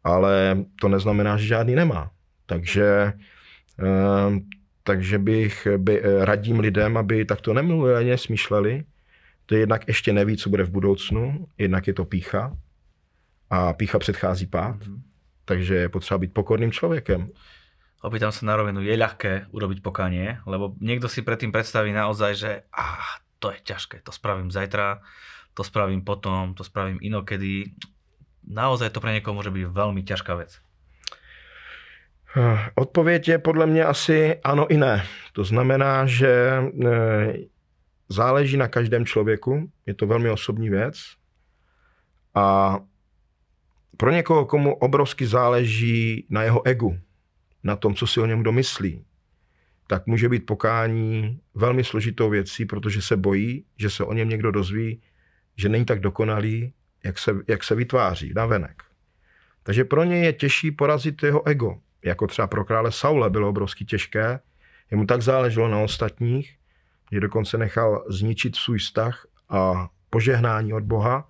ale 0.03 0.65
to 0.81 0.87
neznamená, 0.87 1.37
že 1.37 1.45
žádný 1.45 1.75
nemá. 1.75 2.11
Takže 2.45 2.83
e, 2.85 3.13
takže 4.83 5.19
bych 5.19 5.67
by, 5.77 6.01
eh, 6.01 6.25
radím 6.25 6.59
lidem, 6.59 6.97
aby 6.97 7.25
takto 7.25 7.53
nemluvili 7.53 7.95
ani 7.95 8.09
nesmýšleli. 8.09 8.83
To 9.45 9.55
je 9.55 9.59
jednak 9.59 9.88
ještě 9.88 10.13
neví, 10.13 10.38
co 10.38 10.50
bude 10.50 10.63
v 10.63 10.69
budoucnu, 10.69 11.47
jednak 11.57 11.88
je 11.88 11.93
to 11.93 12.05
pícha 12.05 12.57
a 13.50 13.73
pícha 13.73 14.00
předchází 14.00 14.45
pád, 14.45 14.75
mm-hmm. 14.75 15.01
takže 15.45 15.75
je 15.75 15.89
potřeba 15.89 16.17
být 16.17 16.33
pokorným 16.33 16.71
člověkem. 16.71 17.29
Opýtam 18.01 18.33
sa 18.33 18.50
na 18.50 18.57
rovinu, 18.57 18.81
je 18.81 18.97
ľahké 18.97 19.53
urobiť 19.53 19.85
pokánie, 19.85 20.41
lebo 20.50 20.73
niekto 20.81 21.05
si 21.05 21.21
predtým 21.21 21.53
predstaví 21.53 21.93
naozaj, 21.93 22.31
že 22.33 22.51
ah, 22.73 23.21
to 23.38 23.53
je 23.53 23.61
ťažké, 23.61 24.01
to 24.01 24.09
spravím 24.09 24.50
zajtra, 24.50 25.05
to 25.53 25.61
spravím 25.61 26.01
potom, 26.01 26.57
to 26.57 26.65
spravím 26.65 26.97
inokedy. 26.97 27.77
Naozaj 28.41 28.89
to 28.89 29.05
pre 29.05 29.13
niekoho 29.13 29.38
môže 29.38 29.53
byť 29.53 29.69
veľmi 29.69 30.01
ťažká 30.01 30.33
vec. 30.33 30.65
Odpověď 32.75 33.27
je 33.27 33.38
podle 33.38 33.65
mě 33.65 33.85
asi 33.85 34.35
ano 34.43 34.67
i 34.67 34.77
ne. 34.77 35.05
To 35.33 35.43
znamená, 35.43 36.05
že 36.05 36.63
eh, 36.85 37.33
záleží 38.09 38.57
na 38.57 38.67
každém 38.67 39.05
člověku, 39.05 39.71
je 39.85 39.93
to 39.93 40.07
velmi 40.07 40.29
osobní 40.29 40.69
věc 40.69 40.95
a 42.35 42.77
pro 43.97 44.11
někoho, 44.11 44.45
komu 44.45 44.75
obrovsky 44.75 45.27
záleží 45.27 46.25
na 46.29 46.43
jeho 46.43 46.67
egu, 46.67 47.00
na 47.63 47.75
tom, 47.75 47.95
co 47.95 48.07
si 48.07 48.19
o 48.19 48.25
něm 48.25 48.41
kdo 48.41 48.51
myslí, 48.51 49.05
tak 49.88 50.07
může 50.07 50.29
být 50.29 50.45
pokání 50.45 51.39
velmi 51.53 51.83
složitou 51.83 52.29
věcí, 52.29 52.65
protože 52.65 53.01
se 53.01 53.17
bojí, 53.17 53.65
že 53.77 53.89
se 53.89 54.03
o 54.03 54.13
něm 54.13 54.29
někdo 54.29 54.51
dozví, 54.51 55.01
že 55.57 55.69
není 55.69 55.85
tak 55.85 56.00
dokonalý, 56.00 56.73
jak 57.03 57.19
se, 57.19 57.31
jak 57.47 57.63
se 57.63 57.75
vytváří 57.75 58.33
na 58.35 58.45
venek. 58.45 58.83
Takže 59.63 59.83
pro 59.85 60.03
ně 60.03 60.17
je 60.17 60.33
těžší 60.33 60.71
porazit 60.71 61.23
jeho 61.23 61.47
ego. 61.47 61.77
Jako 62.05 62.27
třeba 62.27 62.48
pro 62.48 62.65
krále 62.65 62.91
Saule 62.91 63.29
bylo 63.29 63.50
obrovsky 63.50 63.86
těžké. 63.86 64.39
Jemu 64.91 65.05
tak 65.05 65.22
záleželo 65.22 65.67
na 65.67 65.79
ostatních, 65.79 66.58
že 67.12 67.20
dokonce 67.20 67.58
nechal 67.58 68.05
zničit 68.10 68.55
svůj 68.55 68.77
vztah 68.77 69.25
a 69.50 69.89
požehnání 70.10 70.74
od 70.74 70.84
Boha, 70.84 71.27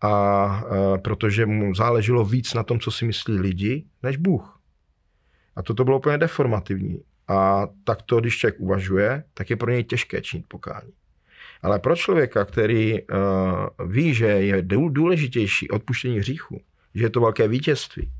a, 0.00 0.08
a 0.08 0.62
protože 0.98 1.46
mu 1.46 1.74
záleželo 1.74 2.24
víc 2.24 2.54
na 2.54 2.62
tom, 2.62 2.80
co 2.80 2.90
si 2.90 3.04
myslí 3.04 3.38
lidi, 3.38 3.84
než 4.02 4.16
Bůh. 4.16 4.60
A 5.56 5.62
toto 5.62 5.84
bylo 5.84 5.98
úplně 5.98 6.18
deformativní. 6.18 7.02
A 7.28 7.68
tak 7.84 8.02
to, 8.02 8.20
když 8.20 8.38
člověk 8.38 8.60
uvažuje, 8.60 9.24
tak 9.34 9.50
je 9.50 9.56
pro 9.56 9.70
něj 9.70 9.84
těžké 9.84 10.20
činit 10.20 10.46
pokání. 10.48 10.92
Ale 11.62 11.78
pro 11.78 11.96
člověka, 11.96 12.44
který 12.44 13.02
uh, 13.02 13.86
ví, 13.88 14.14
že 14.14 14.26
je 14.26 14.62
důležitější 14.88 15.70
odpuštění 15.70 16.18
hříchu, 16.18 16.62
že 16.94 17.04
je 17.04 17.10
to 17.10 17.20
velké 17.20 17.48
vítězství, 17.48 18.10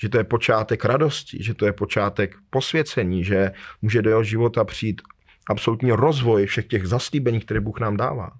že 0.00 0.08
to 0.08 0.18
je 0.18 0.24
počátek 0.24 0.84
radosti, 0.84 1.42
že 1.42 1.54
to 1.54 1.66
je 1.66 1.72
počátek 1.72 2.36
posvěcení, 2.50 3.24
že 3.24 3.52
může 3.82 4.02
do 4.02 4.10
jeho 4.10 4.24
života 4.24 4.64
přijít 4.64 5.02
absolutní 5.46 5.92
rozvoj 5.92 6.46
všech 6.46 6.66
těch 6.66 6.86
zaslíbení, 6.86 7.40
které 7.40 7.60
Bůh 7.60 7.80
nám 7.80 7.96
dává, 7.96 8.30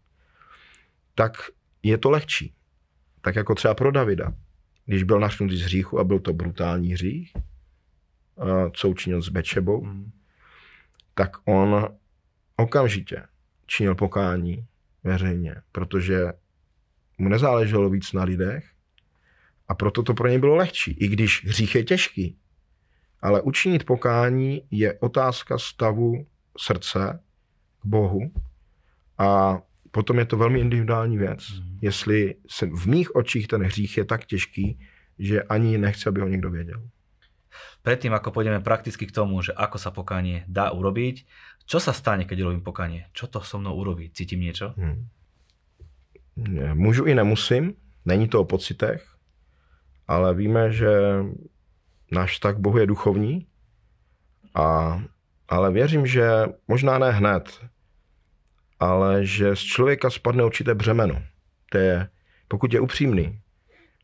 tak 1.14 1.32
je 1.82 1.98
to 1.98 2.10
lehčí. 2.10 2.54
Tak 3.20 3.36
jako 3.36 3.54
třeba 3.54 3.74
pro 3.74 3.92
Davida, 3.92 4.32
když 4.86 5.02
byl 5.02 5.20
našnutý 5.20 5.56
z 5.56 5.62
hříchu 5.62 5.98
a 5.98 6.04
byl 6.04 6.18
to 6.18 6.32
brutální 6.32 6.92
hřích, 6.92 7.32
co 8.72 8.88
učinil 8.88 9.22
s 9.22 9.28
Bečebou, 9.28 9.84
mm. 9.84 10.10
tak 11.14 11.30
on 11.44 11.88
okamžitě 12.56 13.22
činil 13.66 13.94
pokání 13.94 14.66
veřejně, 15.04 15.54
protože 15.72 16.32
mu 17.18 17.28
nezáleželo 17.28 17.90
víc 17.90 18.12
na 18.12 18.24
lidech 18.24 18.64
a 19.70 19.74
proto 19.74 20.02
to 20.02 20.14
pro 20.14 20.28
něj 20.28 20.38
bylo 20.38 20.54
lehčí, 20.56 20.92
i 20.98 21.08
když 21.08 21.46
hřích 21.46 21.74
je 21.74 21.84
těžký. 21.84 22.36
Ale 23.22 23.42
učinit 23.42 23.86
pokání 23.86 24.62
je 24.70 24.98
otázka 24.98 25.58
stavu 25.58 26.26
srdce 26.58 27.22
k 27.82 27.86
Bohu 27.86 28.20
a 29.18 29.58
potom 29.90 30.18
je 30.18 30.24
to 30.24 30.36
velmi 30.36 30.60
individuální 30.60 31.18
věc. 31.18 31.50
Mm. 31.50 31.78
Jestli 31.82 32.34
se 32.48 32.66
v 32.66 32.86
mých 32.86 33.14
očích 33.14 33.46
ten 33.48 33.62
hřích 33.62 33.96
je 33.96 34.04
tak 34.04 34.24
těžký, 34.24 34.78
že 35.18 35.42
ani 35.42 35.78
nechci, 35.78 36.08
aby 36.08 36.20
ho 36.20 36.28
někdo 36.28 36.50
věděl. 36.50 36.82
Predtým, 37.82 38.12
ako 38.12 38.28
pôjdeme 38.30 38.60
prakticky 38.60 39.08
k 39.08 39.16
tomu, 39.16 39.40
že 39.40 39.56
ako 39.56 39.80
sa 39.80 39.88
pokánie 39.88 40.44
dá 40.44 40.68
urobiť, 40.68 41.24
čo 41.64 41.80
sa 41.80 41.96
stane, 41.96 42.28
keď 42.28 42.44
urobím 42.44 42.60
pokánie? 42.60 43.08
Čo 43.16 43.26
to 43.26 43.40
so 43.40 43.56
mnou 43.56 43.72
urobí? 43.72 44.12
Cítim 44.12 44.44
niečo? 44.44 44.76
Hmm. 44.76 45.08
Můžu 46.74 47.04
i 47.04 47.14
nemusím, 47.14 47.74
není 48.04 48.28
to 48.28 48.40
o 48.40 48.44
pocitech, 48.44 49.09
ale 50.10 50.34
víme, 50.34 50.72
že 50.72 50.90
náš 52.12 52.32
vztah 52.32 52.54
k 52.54 52.58
Bohu 52.58 52.78
je 52.78 52.86
duchovní, 52.86 53.46
a, 54.54 54.98
ale 55.48 55.72
věřím, 55.72 56.06
že 56.06 56.30
možná 56.68 56.98
ne 56.98 57.10
hned, 57.10 57.60
ale 58.80 59.26
že 59.26 59.56
z 59.56 59.58
člověka 59.58 60.10
spadne 60.10 60.44
určité 60.44 60.74
břemeno. 60.74 61.22
To 61.70 61.78
je, 61.78 62.08
pokud 62.48 62.72
je 62.72 62.80
upřímný, 62.80 63.40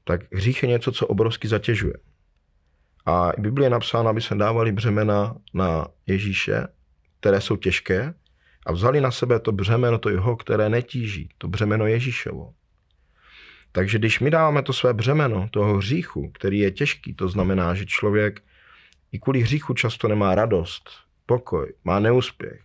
tak 0.04 0.32
hřích 0.32 0.62
je 0.62 0.68
něco, 0.68 0.92
co 0.92 1.06
obrovsky 1.06 1.48
zatěžuje. 1.48 1.94
A 3.06 3.32
v 3.32 3.38
Biblii 3.38 3.66
je 3.66 3.70
napsáno, 3.70 4.08
aby 4.08 4.20
se 4.20 4.34
dávali 4.34 4.72
břemena 4.72 5.36
na 5.54 5.86
Ježíše, 6.06 6.66
které 7.20 7.40
jsou 7.40 7.56
těžké, 7.56 8.14
a 8.66 8.72
vzali 8.72 9.00
na 9.00 9.10
sebe 9.10 9.40
to 9.40 9.52
břemeno, 9.52 9.98
to 9.98 10.10
jeho, 10.10 10.36
které 10.36 10.68
netíží, 10.68 11.28
to 11.38 11.48
břemeno 11.48 11.86
Ježíšovo. 11.86 12.54
Takže 13.76 13.98
když 13.98 14.20
my 14.20 14.30
dáváme 14.30 14.62
to 14.62 14.72
své 14.72 14.94
břemeno, 14.94 15.48
toho 15.50 15.76
hříchu, 15.76 16.30
který 16.30 16.58
je 16.58 16.70
těžký, 16.70 17.14
to 17.14 17.28
znamená, 17.28 17.74
že 17.74 17.86
člověk 17.86 18.42
i 19.12 19.18
kvůli 19.18 19.40
hříchu 19.40 19.74
často 19.74 20.08
nemá 20.08 20.34
radost, 20.34 20.90
pokoj, 21.26 21.72
má 21.84 21.98
neúspěch, 22.00 22.60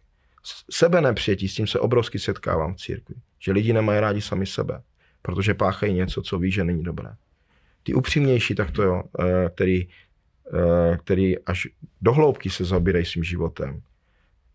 sebe 0.71 1.01
nepřijetí, 1.01 1.47
s 1.47 1.55
tím 1.55 1.67
se 1.67 1.79
obrovsky 1.79 2.19
setkávám 2.19 2.73
v 2.73 2.77
církvi, 2.77 3.15
že 3.39 3.51
lidi 3.51 3.73
nemají 3.73 3.99
rádi 3.99 4.21
sami 4.21 4.45
sebe, 4.45 4.81
protože 5.21 5.53
páchají 5.53 5.93
něco, 5.93 6.21
co 6.21 6.39
ví, 6.39 6.51
že 6.51 6.63
není 6.63 6.83
dobré. 6.83 7.09
Ty 7.83 7.93
upřímnější, 7.93 8.55
tak 8.55 8.71
to 8.71 9.03
eh, 9.19 9.49
který 9.49 9.87
Eh, 10.53 10.97
který 10.97 11.39
až 11.39 11.67
do 12.01 12.13
hloubky 12.13 12.49
se 12.49 12.65
zabírají 12.65 13.05
svým 13.05 13.23
životem, 13.23 13.81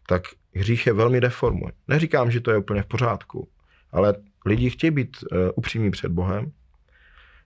tak 0.09 0.23
hřích 0.55 0.87
je 0.87 0.93
velmi 0.93 1.21
deformuje. 1.21 1.73
Neříkám, 1.89 2.31
že 2.31 2.41
to 2.41 2.51
je 2.51 2.59
úplně 2.59 2.83
v 2.83 2.87
pořádku, 2.87 3.49
ale 3.93 4.15
lidi 4.47 4.71
chtějí 4.71 4.91
být 4.91 5.17
eh, 5.33 5.51
upřímní 5.55 5.91
před 5.91 6.13
Bohem, 6.13 6.53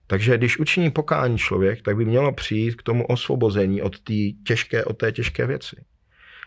takže 0.07 0.37
když 0.37 0.59
učiní 0.59 0.91
pokání 0.91 1.37
člověk, 1.37 1.81
tak 1.81 1.97
by 1.97 2.05
mělo 2.05 2.33
přijít 2.33 2.75
k 2.75 2.83
tomu 2.83 3.05
osvobození 3.05 3.81
od, 3.81 3.99
tý 3.99 4.33
těžké, 4.33 4.85
od 4.85 4.97
té 4.97 5.11
těžké 5.11 5.47
věci. 5.47 5.75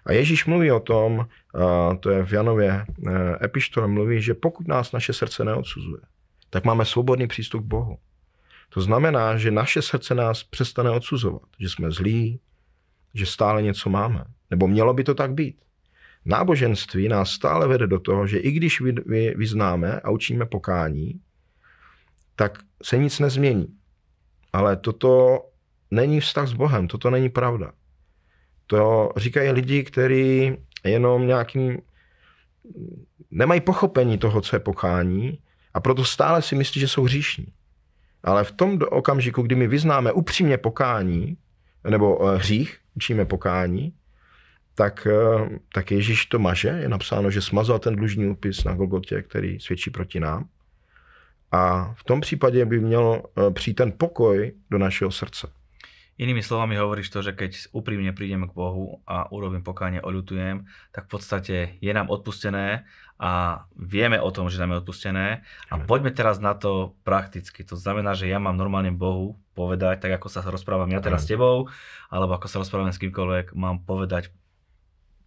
A 0.07 0.13
Ježíš 0.13 0.47
mluví 0.47 0.73
o 0.73 0.81
tom, 0.81 1.27
to 2.01 2.11
je 2.11 2.25
v 2.25 2.33
Janově 2.33 2.85
eh, 3.07 3.45
epištole, 3.45 3.89
mluví, 3.89 4.23
že 4.23 4.35
pokud 4.35 4.69
nás 4.69 4.93
naše 4.93 5.13
srdce 5.13 5.45
neodsuzuje, 5.45 6.01
tak 6.51 6.65
máme 6.65 6.85
svobodný 6.85 7.27
přístup 7.27 7.63
k 7.63 7.67
Bohu. 7.67 7.99
To 8.69 8.81
znamená, 8.81 9.37
že 9.37 9.51
naše 9.51 9.83
srdce 9.83 10.15
nás 10.15 10.45
přestane 10.45 10.91
odsuzovat, 10.91 11.43
že 11.59 11.69
jsme 11.69 11.91
zlí, 11.91 12.41
že 13.15 13.27
stále 13.27 13.63
něco 13.63 13.91
máme. 13.91 14.25
Nebo 14.51 14.69
mělo 14.69 14.95
by 14.95 15.05
to 15.05 15.15
tak 15.15 15.33
být. 15.33 15.57
Náboženství 16.25 17.09
nás 17.09 17.31
stále 17.31 17.69
vede 17.69 17.87
do 17.87 18.01
toho, 18.01 18.27
že 18.27 18.39
i 18.39 18.51
když 18.51 18.81
vyznáme 19.37 20.01
a 20.01 20.11
učíme 20.11 20.47
pokání, 20.47 21.21
tak 22.37 22.59
se 22.83 22.99
nic 22.99 23.19
nezmění. 23.19 23.67
Ale 24.53 24.77
toto 24.77 25.41
není 25.91 26.21
vztah 26.21 26.49
s 26.49 26.53
Bohem, 26.53 26.89
toto 26.89 27.11
není 27.11 27.29
pravda. 27.29 27.73
To 28.67 29.11
říkají 29.17 29.51
lidi, 29.51 29.85
kteří 29.85 30.57
jenom 30.85 31.27
nějakým 31.27 31.79
nemají 33.31 33.61
pochopení 33.61 34.19
toho, 34.19 34.41
co 34.41 34.57
je 34.57 34.61
pokání 34.61 35.39
a 35.75 35.81
proto 35.81 36.05
stále 36.05 36.43
si 36.43 36.55
myslí, 36.55 36.81
že 36.81 36.89
jsou 36.89 37.03
hříšní. 37.03 37.47
Ale 38.25 38.45
v 38.45 38.53
tom 38.53 38.79
okamžiku, 38.91 39.43
kdy 39.43 39.55
my 39.55 39.67
vyznáme 39.67 40.13
upřímně 40.13 40.59
pokání, 40.59 41.37
nebo 41.91 42.29
eh, 42.29 42.39
hřích, 42.39 42.79
učíme 42.95 43.25
pokání, 43.25 43.93
tak, 44.75 45.07
eh, 45.07 45.59
tak 45.73 45.91
Ježíš 45.91 46.27
to 46.27 46.39
maže. 46.39 46.69
Je 46.69 46.89
napsáno, 46.89 47.31
že 47.31 47.41
smazal 47.41 47.79
ten 47.79 47.97
dlužní 47.97 48.27
úpis 48.27 48.65
na 48.65 48.75
Golgotě, 48.75 49.23
který 49.23 49.61
svědčí 49.61 49.91
proti 49.91 50.21
nám. 50.21 50.49
A 51.53 51.95
v 51.95 52.05
tom 52.05 52.21
případě 52.21 52.65
by 52.67 52.81
měl 52.81 53.23
eh, 53.23 53.51
přijít 53.51 53.75
ten 53.75 53.93
pokoj 53.93 54.53
do 54.71 54.79
našeho 54.79 55.11
srdce. 55.11 55.49
Inými 56.15 56.47
slovami 56.47 56.79
hovoríš 56.79 57.11
to, 57.11 57.27
že 57.27 57.35
keď 57.35 57.75
úprimne 57.75 58.15
prídem 58.15 58.47
k 58.47 58.55
Bohu 58.55 59.03
a 59.03 59.27
urobím 59.35 59.67
pokánie, 59.67 59.99
oľutujem, 59.99 60.63
tak 60.95 61.11
v 61.11 61.19
podstate 61.19 61.57
je 61.83 61.91
nám 61.91 62.07
odpustené 62.07 62.87
a 63.19 63.67
vieme 63.75 64.23
o 64.23 64.31
tom, 64.31 64.47
že 64.47 64.63
nám 64.63 64.79
je 64.79 64.81
odpustené. 64.87 65.27
A 65.43 65.75
poďme 65.83 66.15
teraz 66.15 66.39
na 66.39 66.55
to 66.55 66.95
prakticky. 67.03 67.67
To 67.67 67.75
znamená, 67.75 68.15
že 68.15 68.31
ja 68.31 68.39
mám 68.39 68.55
normálne 68.55 68.95
Bohu 68.95 69.43
povedať, 69.59 70.07
tak 70.07 70.23
ako 70.23 70.31
sa 70.31 70.47
rozprávam 70.47 70.87
ja 70.95 71.03
teraz 71.03 71.27
s 71.27 71.35
tebou, 71.35 71.67
alebo 72.15 72.39
ako 72.39 72.47
sa 72.47 72.63
rozprávam 72.63 72.95
s 72.95 73.03
kýmkoľvek, 73.03 73.59
mám 73.59 73.83
povedať, 73.83 74.31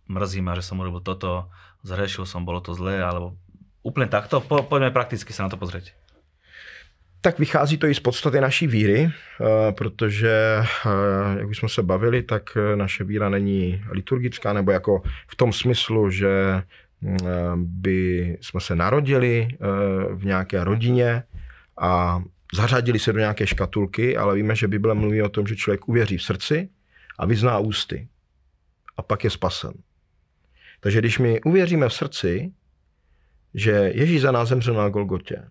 mrzí 0.07 0.41
ma, 0.41 0.55
že 0.55 0.65
som 0.65 0.79
urobil 0.79 1.03
toto, 1.03 1.51
zhrešil 1.83 2.25
som, 2.25 2.43
bolo 2.47 2.59
to 2.59 2.73
zlé, 2.73 2.99
alebo 2.99 3.35
úplne 3.83 4.11
takto. 4.11 4.43
Po, 4.43 4.63
poďme 4.63 4.91
prakticky 4.91 5.31
sa 5.31 5.47
na 5.47 5.51
to 5.51 5.59
pozrieť. 5.59 5.95
Tak 7.21 7.39
vychází 7.39 7.77
to 7.77 7.87
i 7.87 7.95
z 7.95 7.99
podstaty 7.99 8.41
naší 8.41 8.67
víry, 8.67 9.09
eh, 9.09 9.71
protože, 9.71 10.63
eh, 10.85 11.39
jak 11.39 11.47
už 11.49 11.57
jsme 11.57 11.69
se 11.69 11.83
bavili, 11.83 12.23
tak 12.23 12.57
eh, 12.57 12.75
naše 12.75 13.03
víra 13.03 13.29
není 13.29 13.83
liturgická, 13.91 14.53
nebo 14.53 14.71
jako 14.71 15.01
v 15.27 15.35
tom 15.35 15.53
smyslu, 15.53 16.09
že 16.09 16.63
by 17.55 18.37
jsme 18.41 18.61
se 18.61 18.75
narodili 18.75 19.47
v 20.13 20.25
nějaké 20.25 20.63
rodině 20.63 21.23
a 21.81 22.23
zařadili 22.53 22.99
se 22.99 23.13
do 23.13 23.19
nějaké 23.19 23.47
škatulky, 23.47 24.17
ale 24.17 24.35
víme, 24.35 24.55
že 24.55 24.67
Bible 24.67 24.93
mluví 24.93 25.21
o 25.21 25.29
tom, 25.29 25.47
že 25.47 25.55
člověk 25.55 25.87
uvěří 25.87 26.17
v 26.17 26.23
srdci 26.23 26.69
a 27.19 27.25
vyzná 27.25 27.59
ústy 27.59 28.07
a 28.97 29.01
pak 29.01 29.23
je 29.23 29.29
spasen. 29.29 29.73
Takže 30.79 30.99
když 30.99 31.19
my 31.19 31.41
uvěříme 31.41 31.89
v 31.89 31.93
srdci, 31.93 32.53
že 33.53 33.71
Ježíš 33.71 34.21
za 34.21 34.31
nás 34.31 34.49
zemřel 34.49 34.73
na 34.73 34.89
Golgotě, 34.89 35.49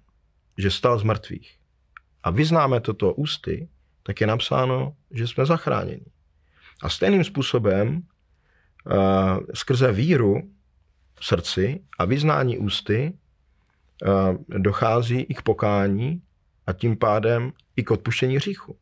že 0.59 0.71
stal 0.71 0.99
z 0.99 1.02
mrtvých 1.02 1.59
a 2.23 2.30
vyznáme 2.30 2.80
toto 2.80 3.14
ústy, 3.14 3.68
tak 4.02 4.21
je 4.21 4.26
napsáno, 4.26 4.97
že 5.11 5.26
jsme 5.26 5.47
zachráněni. 5.47 6.06
A 6.83 6.88
stejným 6.88 7.25
způsobem 7.25 7.97
uh, 7.97 8.92
skrze 9.54 9.92
víru 9.92 10.50
v 11.14 11.26
srdci 11.26 11.80
a 11.99 12.04
vyznání 12.04 12.59
ústy 12.59 13.12
uh, 13.12 14.37
dochází 14.49 15.21
i 15.21 15.35
k 15.35 15.42
pokání 15.42 16.23
a 16.66 16.73
tím 16.73 16.97
pádem 16.97 17.52
i 17.76 17.85
k 17.85 17.90
odpuštění 17.90 18.37
hříchu. 18.37 18.78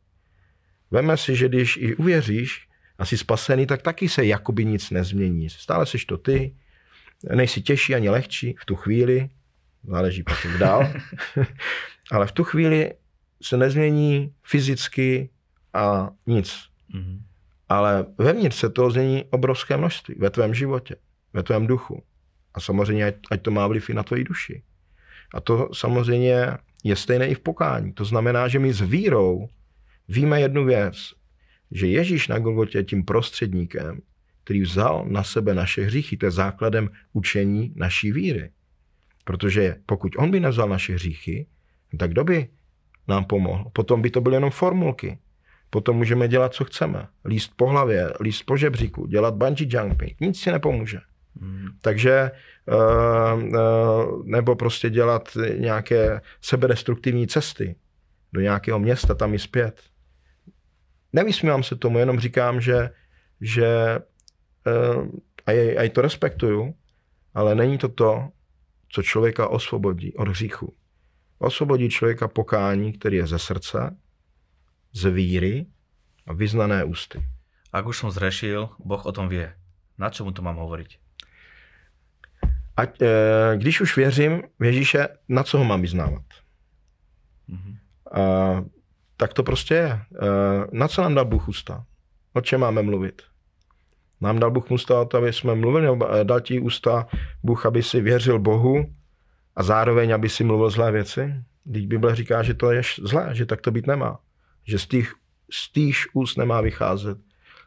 Veme 0.91 1.17
si, 1.17 1.35
že 1.35 1.47
když 1.49 1.77
i 1.77 1.95
uvěříš, 1.95 2.64
a 2.97 3.05
jsi 3.05 3.17
spasený, 3.17 3.65
tak 3.65 3.81
taky 3.81 4.09
se 4.09 4.25
jakoby 4.25 4.65
nic 4.65 4.89
nezmění. 4.89 5.49
Stále 5.49 5.85
jsi 5.85 5.97
to 6.07 6.17
ty, 6.17 6.55
nejsi 7.35 7.61
těžší 7.61 7.95
ani 7.95 8.09
lehčí 8.09 8.55
v 8.59 8.65
tu 8.65 8.75
chvíli, 8.75 9.29
záleží 9.83 10.23
pak 10.23 10.37
dál, 10.59 10.93
ale 12.11 12.27
v 12.27 12.31
tu 12.31 12.43
chvíli 12.43 12.93
se 13.41 13.57
nezmění 13.57 14.33
fyzicky 14.43 15.29
a 15.73 16.09
nic. 16.27 16.55
Mm-hmm. 16.93 17.19
Ale 17.69 18.05
vevnitř 18.17 18.55
se 18.55 18.69
toho 18.69 18.91
změní 18.91 19.23
obrovské 19.29 19.77
množství 19.77 20.15
ve 20.17 20.29
tvém 20.29 20.53
životě, 20.53 20.95
ve 21.33 21.43
tvém 21.43 21.67
duchu. 21.67 22.03
A 22.53 22.59
samozřejmě, 22.59 23.05
ať, 23.05 23.15
ať 23.31 23.41
to 23.41 23.51
má 23.51 23.67
vliv 23.67 23.89
i 23.89 23.93
na 23.93 24.03
tvoji 24.03 24.23
duši. 24.23 24.63
A 25.33 25.41
to 25.41 25.69
samozřejmě 25.73 26.57
je 26.83 26.95
stejné 26.95 27.27
i 27.27 27.35
v 27.35 27.39
pokání. 27.39 27.93
To 27.93 28.05
znamená, 28.05 28.47
že 28.47 28.59
my 28.59 28.73
s 28.73 28.81
vírou 28.81 29.49
víme 30.07 30.41
jednu 30.41 30.65
věc, 30.65 30.95
že 31.71 31.87
Ježíš 31.87 32.27
na 32.27 32.39
Golgotě 32.39 32.77
je 32.77 32.83
tím 32.83 33.05
prostředníkem, 33.05 34.01
který 34.43 34.61
vzal 34.61 35.05
na 35.07 35.23
sebe 35.23 35.53
naše 35.53 35.85
hříchy. 35.85 36.17
To 36.17 36.25
je 36.25 36.31
základem 36.31 36.89
učení 37.13 37.73
naší 37.75 38.11
víry. 38.11 38.51
Protože 39.23 39.75
pokud 39.85 40.15
on 40.17 40.31
by 40.31 40.39
nevzal 40.39 40.69
naše 40.69 40.93
hříchy, 40.93 41.47
tak 41.97 42.11
kdo 42.11 42.23
by 42.23 42.47
nám 43.07 43.25
pomohl? 43.25 43.69
Potom 43.73 44.01
by 44.01 44.09
to 44.09 44.21
byly 44.21 44.35
jenom 44.35 44.51
formulky. 44.51 45.19
Potom 45.69 45.97
můžeme 45.97 46.27
dělat, 46.27 46.53
co 46.53 46.65
chceme. 46.65 47.07
Líst 47.25 47.51
po 47.55 47.67
hlavě, 47.67 48.13
líst 48.19 48.45
po 48.45 48.57
žebříku, 48.57 49.05
dělat 49.05 49.35
bungee 49.35 49.67
jumping. 49.69 50.19
Nic 50.19 50.39
si 50.39 50.51
nepomůže. 50.51 50.99
Hmm. 51.41 51.67
Takže 51.81 52.31
uh, 52.67 53.43
uh, 53.43 54.25
nebo 54.25 54.55
prostě 54.55 54.89
dělat 54.89 55.37
nějaké 55.57 56.21
sebedestruktivní 56.41 57.27
cesty 57.27 57.75
do 58.33 58.41
nějakého 58.41 58.79
města, 58.79 59.13
tam 59.13 59.33
i 59.33 59.39
zpět. 59.39 59.81
Nevysmívám 61.15 61.63
se 61.63 61.75
tomu, 61.75 61.99
jenom 61.99 62.19
říkám, 62.19 62.61
že, 62.61 62.89
že 63.41 63.99
uh, 64.67 65.07
a, 65.45 65.51
je, 65.51 65.77
a 65.77 65.89
to 65.89 66.01
respektuju, 66.01 66.75
ale 67.33 67.55
není 67.55 67.77
to 67.77 67.89
to, 67.89 68.29
co 68.89 69.03
člověka 69.03 69.47
osvobodí 69.47 70.13
od 70.13 70.27
hříchu. 70.27 70.73
Osvobodí 71.39 71.89
člověka 71.89 72.27
pokání, 72.27 72.93
který 72.93 73.17
je 73.17 73.27
ze 73.27 73.39
srdce, 73.39 73.97
z 74.91 75.09
víry 75.11 75.65
a 76.27 76.33
vyznané 76.33 76.83
ústy. 76.83 77.23
Ak 77.71 77.87
už 77.87 77.97
som 77.97 78.11
zrešil, 78.11 78.71
Boh 78.79 79.03
o 79.03 79.11
tom 79.11 79.27
vie. 79.27 79.51
Na 79.99 80.07
čemu 80.07 80.31
to 80.31 80.39
mám 80.39 80.55
hovoriť? 80.55 80.99
Ať, 82.75 83.01
e, 83.01 83.07
když 83.59 83.81
už 83.81 83.97
věřím 83.97 84.43
v 84.59 84.63
Ježíše, 84.63 85.07
na 85.27 85.43
co 85.43 85.57
ho 85.57 85.63
mám 85.63 85.81
vyznávat? 85.81 86.23
Mm-hmm. 87.49 87.75
A, 88.11 88.21
tak 89.17 89.33
to 89.33 89.43
prostě 89.43 89.73
je. 89.73 89.85
E, 89.91 90.01
na 90.71 90.87
co 90.87 91.01
nám 91.01 91.15
dal 91.15 91.25
Bůh 91.25 91.47
ústa? 91.47 91.85
O 92.33 92.41
čem 92.41 92.61
máme 92.61 92.81
mluvit? 92.81 93.21
Nám 94.21 94.39
dal 94.39 94.51
Bůh 94.51 94.71
ústa 94.71 95.01
o 95.01 95.05
to, 95.05 95.17
aby 95.17 95.33
jsme 95.33 95.55
mluvili, 95.55 95.85
nebo 95.85 96.07
dal 96.23 96.39
ti 96.39 96.59
ústa 96.59 97.07
Bůh, 97.43 97.65
aby 97.65 97.83
si 97.83 98.01
věřil 98.01 98.39
Bohu 98.39 98.85
a 99.55 99.63
zároveň, 99.63 100.13
aby 100.13 100.29
si 100.29 100.43
mluvil 100.43 100.69
zlé 100.69 100.91
věci? 100.91 101.33
Když 101.63 101.85
Bible 101.85 102.15
říká, 102.15 102.43
že 102.43 102.53
to 102.53 102.71
je 102.71 102.81
zlé, 103.01 103.29
že 103.31 103.45
tak 103.45 103.61
to 103.61 103.71
být 103.71 103.87
nemá. 103.87 104.19
Že 104.63 104.79
z 104.79 104.87
těch, 104.87 105.13
z 105.51 105.71
těch 105.71 105.95
úst 106.13 106.37
nemá 106.37 106.61
vycházet 106.61 107.17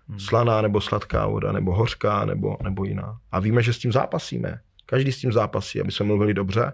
hmm. 0.09 0.21
slaná 0.21 0.62
nebo 0.62 0.81
sladká 0.81 1.26
voda, 1.26 1.52
nebo 1.52 1.75
hořká, 1.75 2.25
nebo, 2.25 2.57
nebo 2.62 2.85
jiná. 2.85 3.19
A 3.33 3.40
víme, 3.40 3.62
že 3.62 3.73
s 3.73 3.78
tím 3.78 3.93
zápasíme. 3.93 4.61
Každý 4.87 5.12
s 5.12 5.19
tím 5.19 5.33
zápasí, 5.33 5.81
aby 5.81 5.93
jsme 5.93 6.07
mluvili 6.07 6.35
dobře. 6.35 6.73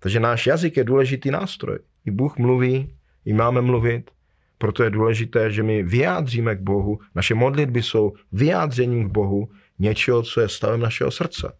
Takže 0.00 0.20
náš 0.20 0.46
jazyk 0.46 0.76
je 0.76 0.84
důležitý 0.84 1.30
nástroj. 1.30 1.78
I 2.06 2.10
Bůh 2.10 2.38
mluví, 2.38 2.94
i 3.28 3.32
máme 3.32 3.60
mluvit, 3.60 4.10
proto 4.58 4.82
je 4.82 4.90
důležité, 4.90 5.52
že 5.52 5.62
my 5.62 5.82
vyjádříme 5.82 6.56
k 6.56 6.60
Bohu, 6.60 6.98
naše 7.14 7.34
modlitby 7.34 7.82
jsou 7.82 8.12
vyjádřením 8.32 9.08
k 9.08 9.12
Bohu 9.12 9.48
něčeho, 9.78 10.22
co 10.22 10.40
je 10.40 10.48
stavem 10.48 10.80
našeho 10.80 11.10
srdce. 11.10 11.52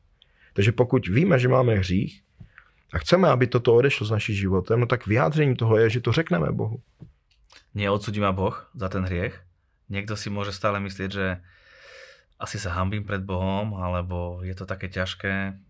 Takže 0.53 0.73
pokud 0.73 1.09
víme, 1.09 1.39
že 1.39 1.49
máme 1.49 1.75
hřích 1.75 2.23
a 2.93 2.99
chceme, 2.99 3.29
aby 3.29 3.47
toto 3.47 3.75
odešlo 3.75 4.07
z 4.07 4.11
naším 4.11 4.35
životem, 4.35 4.81
no 4.81 4.87
tak 4.87 5.07
vyjádřením 5.07 5.57
toho 5.57 5.77
je, 5.77 5.91
že 5.91 6.01
to 6.01 6.13
řekneme 6.13 6.53
Bohu. 6.53 6.81
Neodsudí 7.75 8.21
ma 8.21 8.33
Boh 8.33 8.71
za 8.75 8.89
ten 8.89 9.05
hriech? 9.05 9.37
Niekto 9.93 10.17
si 10.17 10.33
môže 10.33 10.57
stále 10.57 10.81
myslieť, 10.81 11.11
že 11.13 11.27
asi 12.41 12.57
sa 12.57 12.73
hambím 12.77 13.05
pred 13.05 13.21
Bohom, 13.21 13.77
alebo 13.77 14.41
je 14.41 14.57
to 14.57 14.65
také 14.65 14.89
ťažké, 14.89 15.61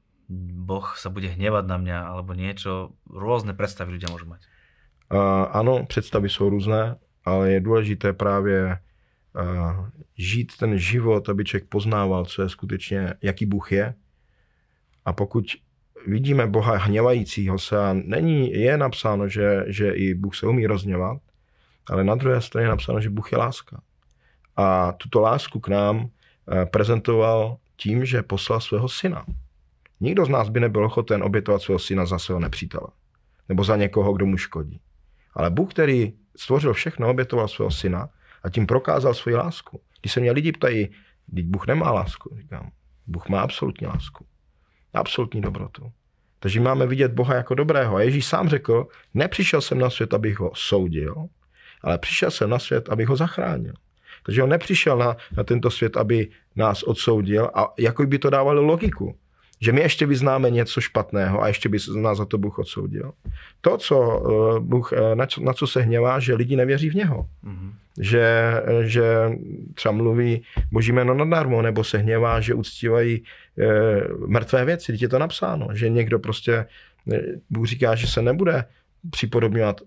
Boh 0.68 0.84
sa 0.94 1.08
bude 1.08 1.32
hnevať 1.32 1.64
na 1.64 1.76
mňa, 1.80 1.98
alebo 2.12 2.36
niečo. 2.36 2.92
Rôzne 3.08 3.56
predstavy 3.56 3.96
ľudia 3.96 4.12
môžu 4.12 4.28
mať. 4.28 4.44
Uh, 5.14 5.20
ano, 5.50 5.86
představy 5.86 6.28
jsou 6.28 6.50
různé, 6.50 6.96
ale 7.24 7.52
je 7.52 7.60
důležité 7.60 8.12
právě 8.12 8.78
uh, 9.40 9.88
žít 10.16 10.56
ten 10.56 10.78
život, 10.78 11.28
aby 11.28 11.44
člověk 11.44 11.68
poznával, 11.68 12.24
co 12.24 12.42
je 12.42 12.48
skutečně, 12.48 13.14
jaký 13.22 13.46
Bůh 13.46 13.72
je. 13.72 13.94
A 15.04 15.12
pokud 15.12 15.44
vidíme 16.06 16.46
Boha 16.46 16.76
hněvajícího 16.76 17.58
se 17.58 17.78
a 17.78 17.92
není, 17.92 18.52
je 18.52 18.78
napsáno, 18.78 19.28
že, 19.28 19.64
že 19.66 19.90
i 19.90 20.14
Bůh 20.14 20.36
se 20.36 20.46
umí 20.46 20.66
rozněvat, 20.66 21.18
ale 21.90 22.04
na 22.04 22.14
druhé 22.14 22.40
straně 22.40 22.64
je 22.64 22.68
napsáno, 22.68 23.00
že 23.00 23.10
Bůh 23.10 23.32
je 23.32 23.38
láska. 23.38 23.80
A 24.56 24.92
tuto 24.92 25.20
lásku 25.20 25.60
k 25.60 25.68
nám 25.68 25.96
uh, 25.96 26.10
prezentoval 26.64 27.56
tím, 27.76 28.04
že 28.04 28.22
poslal 28.22 28.60
svého 28.60 28.88
syna. 28.88 29.26
Nikdo 30.00 30.24
z 30.24 30.28
nás 30.28 30.48
by 30.48 30.60
nebyl 30.60 30.84
ochoten 30.84 31.22
obětovat 31.22 31.62
svého 31.62 31.78
syna 31.78 32.06
za 32.06 32.18
svého 32.18 32.40
nepřítele. 32.40 32.86
Nebo 33.48 33.64
za 33.64 33.76
někoho, 33.76 34.12
kdo 34.12 34.26
mu 34.26 34.36
škodí. 34.36 34.80
Ale 35.38 35.50
Bůh, 35.50 35.70
který 35.70 36.12
stvořil 36.36 36.72
všechno, 36.72 37.10
obětoval 37.10 37.48
svého 37.48 37.70
syna 37.70 38.08
a 38.42 38.50
tím 38.50 38.66
prokázal 38.66 39.14
svoji 39.14 39.36
lásku. 39.36 39.80
Když 40.00 40.12
se 40.12 40.20
mě 40.20 40.32
lidi 40.32 40.52
ptají, 40.52 40.88
když 41.26 41.44
Bůh 41.44 41.66
nemá 41.66 41.90
lásku, 41.90 42.36
říkám, 42.36 42.70
Bůh 43.06 43.28
má 43.28 43.40
absolutní 43.40 43.86
lásku. 43.86 44.26
Absolutní 44.94 45.40
dobrotu. 45.40 45.92
Takže 46.40 46.60
máme 46.60 46.86
vidět 46.86 47.12
Boha 47.12 47.34
jako 47.34 47.54
dobrého. 47.54 47.96
A 47.96 48.02
Ježíš 48.02 48.26
sám 48.26 48.48
řekl, 48.48 48.86
nepřišel 49.14 49.60
jsem 49.60 49.78
na 49.78 49.90
svět, 49.90 50.14
abych 50.14 50.38
ho 50.38 50.50
soudil, 50.54 51.14
ale 51.82 51.98
přišel 51.98 52.30
jsem 52.30 52.50
na 52.50 52.58
svět, 52.58 52.88
abych 52.88 53.08
ho 53.08 53.16
zachránil. 53.16 53.74
Takže 54.22 54.42
on 54.42 54.50
nepřišel 54.50 54.98
na, 54.98 55.16
na 55.36 55.44
tento 55.44 55.70
svět, 55.70 55.96
aby 55.96 56.28
nás 56.56 56.82
odsoudil 56.82 57.50
a 57.54 57.66
jako 57.78 58.06
by 58.06 58.18
to 58.18 58.30
dávalo 58.30 58.62
logiku 58.62 59.18
že 59.60 59.72
my 59.72 59.80
ještě 59.80 60.06
vyznáme 60.06 60.50
něco 60.50 60.80
špatného 60.80 61.42
a 61.42 61.48
ještě 61.48 61.68
by 61.68 61.78
nás 61.96 62.18
za 62.18 62.24
to 62.24 62.38
Bůh 62.38 62.58
odsoudil. 62.58 63.12
To, 63.60 63.78
co 63.78 63.96
eh, 64.56 64.60
Bůh, 64.60 64.92
eh, 64.92 65.14
na, 65.14 65.26
co, 65.26 65.40
na 65.40 65.52
co 65.52 65.66
se 65.66 65.80
hněvá, 65.80 66.20
že 66.20 66.34
lidi 66.34 66.56
nevěří 66.56 66.90
v 66.90 66.94
něho. 66.94 67.26
Mm-hmm. 67.44 67.72
Že, 68.00 68.54
že 68.82 69.04
třeba 69.74 69.92
mluví 69.92 70.42
boží 70.72 70.92
jméno 70.92 71.14
nadarmo, 71.14 71.62
nebo 71.62 71.84
se 71.84 71.98
hněvá, 71.98 72.40
že 72.40 72.54
uctívají 72.54 73.16
e, 73.16 73.22
mrtvé 74.26 74.64
věci. 74.64 74.92
Teď 74.92 75.02
je 75.02 75.08
to 75.08 75.18
napsáno, 75.18 75.68
že 75.72 75.88
někdo 75.88 76.18
prostě, 76.18 76.66
Bůh 77.50 77.66
říká, 77.66 77.94
že 77.94 78.06
se 78.06 78.22
nebude 78.22 78.64
připodobňovat 79.10 79.80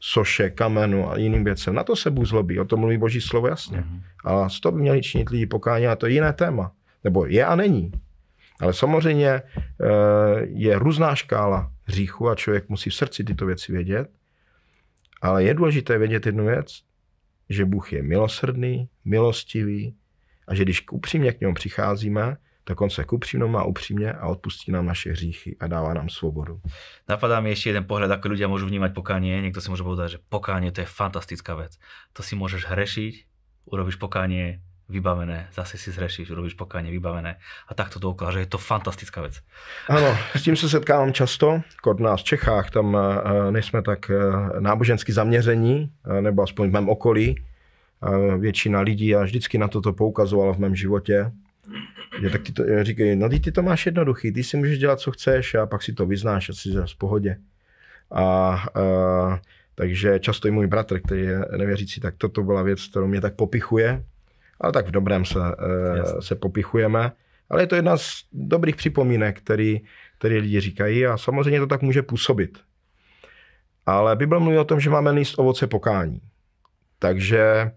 soše, 0.00 0.50
kamenu 0.50 1.10
a 1.10 1.18
jiným 1.18 1.44
věcem. 1.44 1.74
Na 1.74 1.84
to 1.84 1.96
se 1.96 2.10
Bůh 2.10 2.26
zlobí, 2.26 2.60
o 2.60 2.64
tom 2.64 2.80
mluví 2.80 2.98
boží 2.98 3.20
slovo 3.20 3.48
jasně. 3.48 3.78
Mm-hmm. 3.78 4.00
A 4.24 4.48
z 4.48 4.60
toho 4.60 4.72
by 4.72 4.80
měli 4.80 5.02
činit 5.02 5.30
lidi 5.30 5.46
pokání, 5.46 5.86
a 5.86 5.96
to 5.96 6.06
je 6.06 6.12
jiné 6.12 6.32
téma. 6.32 6.72
Nebo 7.04 7.26
je 7.26 7.44
a 7.44 7.56
není. 7.56 7.92
Ale 8.60 8.72
samozřejmě 8.72 9.28
eh, 9.28 9.42
je 10.40 10.78
různá 10.78 11.14
škála 11.14 11.72
hříchu 11.84 12.28
a 12.28 12.34
člověk 12.34 12.68
musí 12.68 12.90
v 12.90 12.94
srdci 12.94 13.24
tyto 13.24 13.46
věci 13.46 13.72
vědět. 13.72 14.10
Ale 15.22 15.44
je 15.44 15.54
důležité 15.54 15.98
vědět 15.98 16.26
jednu 16.26 16.46
věc, 16.46 16.66
že 17.48 17.64
Bůh 17.64 17.92
je 17.92 18.02
milosrdný, 18.02 18.88
milostivý 19.04 19.94
a 20.48 20.54
že 20.54 20.62
když 20.62 20.84
upřímně 20.90 21.32
k 21.32 21.40
němu 21.40 21.54
přicházíme, 21.54 22.36
tak 22.64 22.80
on 22.80 22.90
se 22.90 23.04
k 23.04 23.12
upřímnou 23.12 23.48
má 23.48 23.64
upřímně 23.64 24.12
a 24.12 24.26
odpustí 24.26 24.72
nám 24.72 24.86
naše 24.86 25.10
hříchy 25.10 25.56
a 25.60 25.66
dává 25.66 25.94
nám 25.94 26.08
svobodu. 26.08 26.60
Napadá 27.08 27.40
mi 27.40 27.50
ještě 27.50 27.68
jeden 27.68 27.84
pohled, 27.84 28.10
ako 28.10 28.28
ľudia 28.28 28.50
môžu 28.50 28.66
vnímať 28.66 28.90
pokánie. 28.90 29.38
Niekto 29.38 29.62
si 29.62 29.70
môže 29.70 29.86
povedať, 29.86 30.18
že 30.18 30.22
pokánie 30.26 30.74
to 30.74 30.82
je 30.82 30.90
fantastická 30.90 31.54
vec. 31.54 31.78
To 32.18 32.26
si 32.26 32.34
môžeš 32.34 32.66
hrešiť, 32.66 33.14
urobíš 33.70 34.02
pokánie, 34.02 34.58
vybavené, 34.88 35.48
zase 35.54 35.78
si 35.78 35.90
zrešíš, 35.90 36.30
robíš 36.30 36.54
pokánie, 36.54 36.92
vybavené 36.92 37.36
a 37.68 37.74
takto 37.74 37.98
dookola, 37.98 38.30
že 38.30 38.38
je 38.38 38.46
to 38.46 38.58
fantastická 38.58 39.20
věc. 39.20 39.40
Ano, 39.88 40.16
s 40.34 40.42
tím 40.42 40.56
se 40.56 40.68
setkávám 40.68 41.12
často, 41.12 41.60
kod 41.82 42.00
nás 42.00 42.20
v 42.20 42.24
Čechách, 42.24 42.70
tam 42.70 42.96
eh, 42.96 43.52
nejsme 43.52 43.82
tak 43.82 44.10
eh, 44.10 44.60
nábožensky 44.60 45.12
zaměření, 45.12 45.90
eh, 46.06 46.22
nebo 46.22 46.42
aspoň 46.42 46.68
v 46.68 46.72
mém 46.72 46.88
okolí. 46.88 47.42
Většina 48.38 48.80
lidí 48.80 49.14
a 49.14 49.22
vždycky 49.22 49.58
na 49.58 49.68
toto 49.68 49.92
poukazovala 49.92 50.52
v 50.52 50.58
mém 50.58 50.76
životě. 50.76 51.32
Že 52.20 52.30
tak 52.30 52.42
ty 52.42 52.52
to, 52.52 52.62
říkají, 52.82 53.16
no 53.16 53.28
ty, 53.28 53.52
to 53.52 53.62
máš 53.62 53.86
jednoduchý, 53.86 54.32
ty 54.32 54.44
si 54.44 54.56
můžeš 54.56 54.78
dělat, 54.78 55.00
co 55.00 55.12
chceš 55.12 55.54
a 55.54 55.66
pak 55.66 55.82
si 55.82 55.92
to 55.92 56.06
vyznáš 56.06 56.48
a 56.48 56.52
si 56.52 56.70
v 56.70 56.98
pohodě. 56.98 57.36
A, 58.10 58.22
a 58.22 59.40
takže 59.74 60.18
často 60.18 60.48
i 60.48 60.50
můj 60.50 60.66
bratr, 60.66 61.00
který 61.00 61.22
je 61.22 61.40
nevěřící, 61.56 62.00
tak 62.00 62.14
toto 62.18 62.42
byla 62.42 62.62
věc, 62.62 62.86
kterou 62.86 63.06
mě 63.06 63.20
tak 63.20 63.34
popichuje, 63.34 64.02
ale 64.60 64.72
tak 64.72 64.86
v 64.86 64.90
dobrém 64.90 65.24
se, 65.24 65.38
eh, 65.38 66.22
se 66.22 66.34
popichujeme. 66.34 67.12
Ale 67.50 67.62
je 67.62 67.66
to 67.66 67.74
jedna 67.74 67.96
z 67.96 68.10
dobrých 68.32 68.76
připomínek, 68.76 69.38
který, 69.38 69.80
který 70.18 70.38
lidi 70.38 70.60
říkají 70.60 71.06
a 71.06 71.16
samozřejmě 71.16 71.60
to 71.60 71.66
tak 71.66 71.82
může 71.82 72.02
působit. 72.02 72.58
Ale 73.86 74.16
Bible 74.16 74.40
mluví 74.40 74.58
o 74.58 74.64
tom, 74.64 74.80
že 74.80 74.90
máme 74.90 75.12
níst 75.12 75.38
ovoce 75.38 75.66
pokání. 75.66 76.20
Takže 76.98 77.70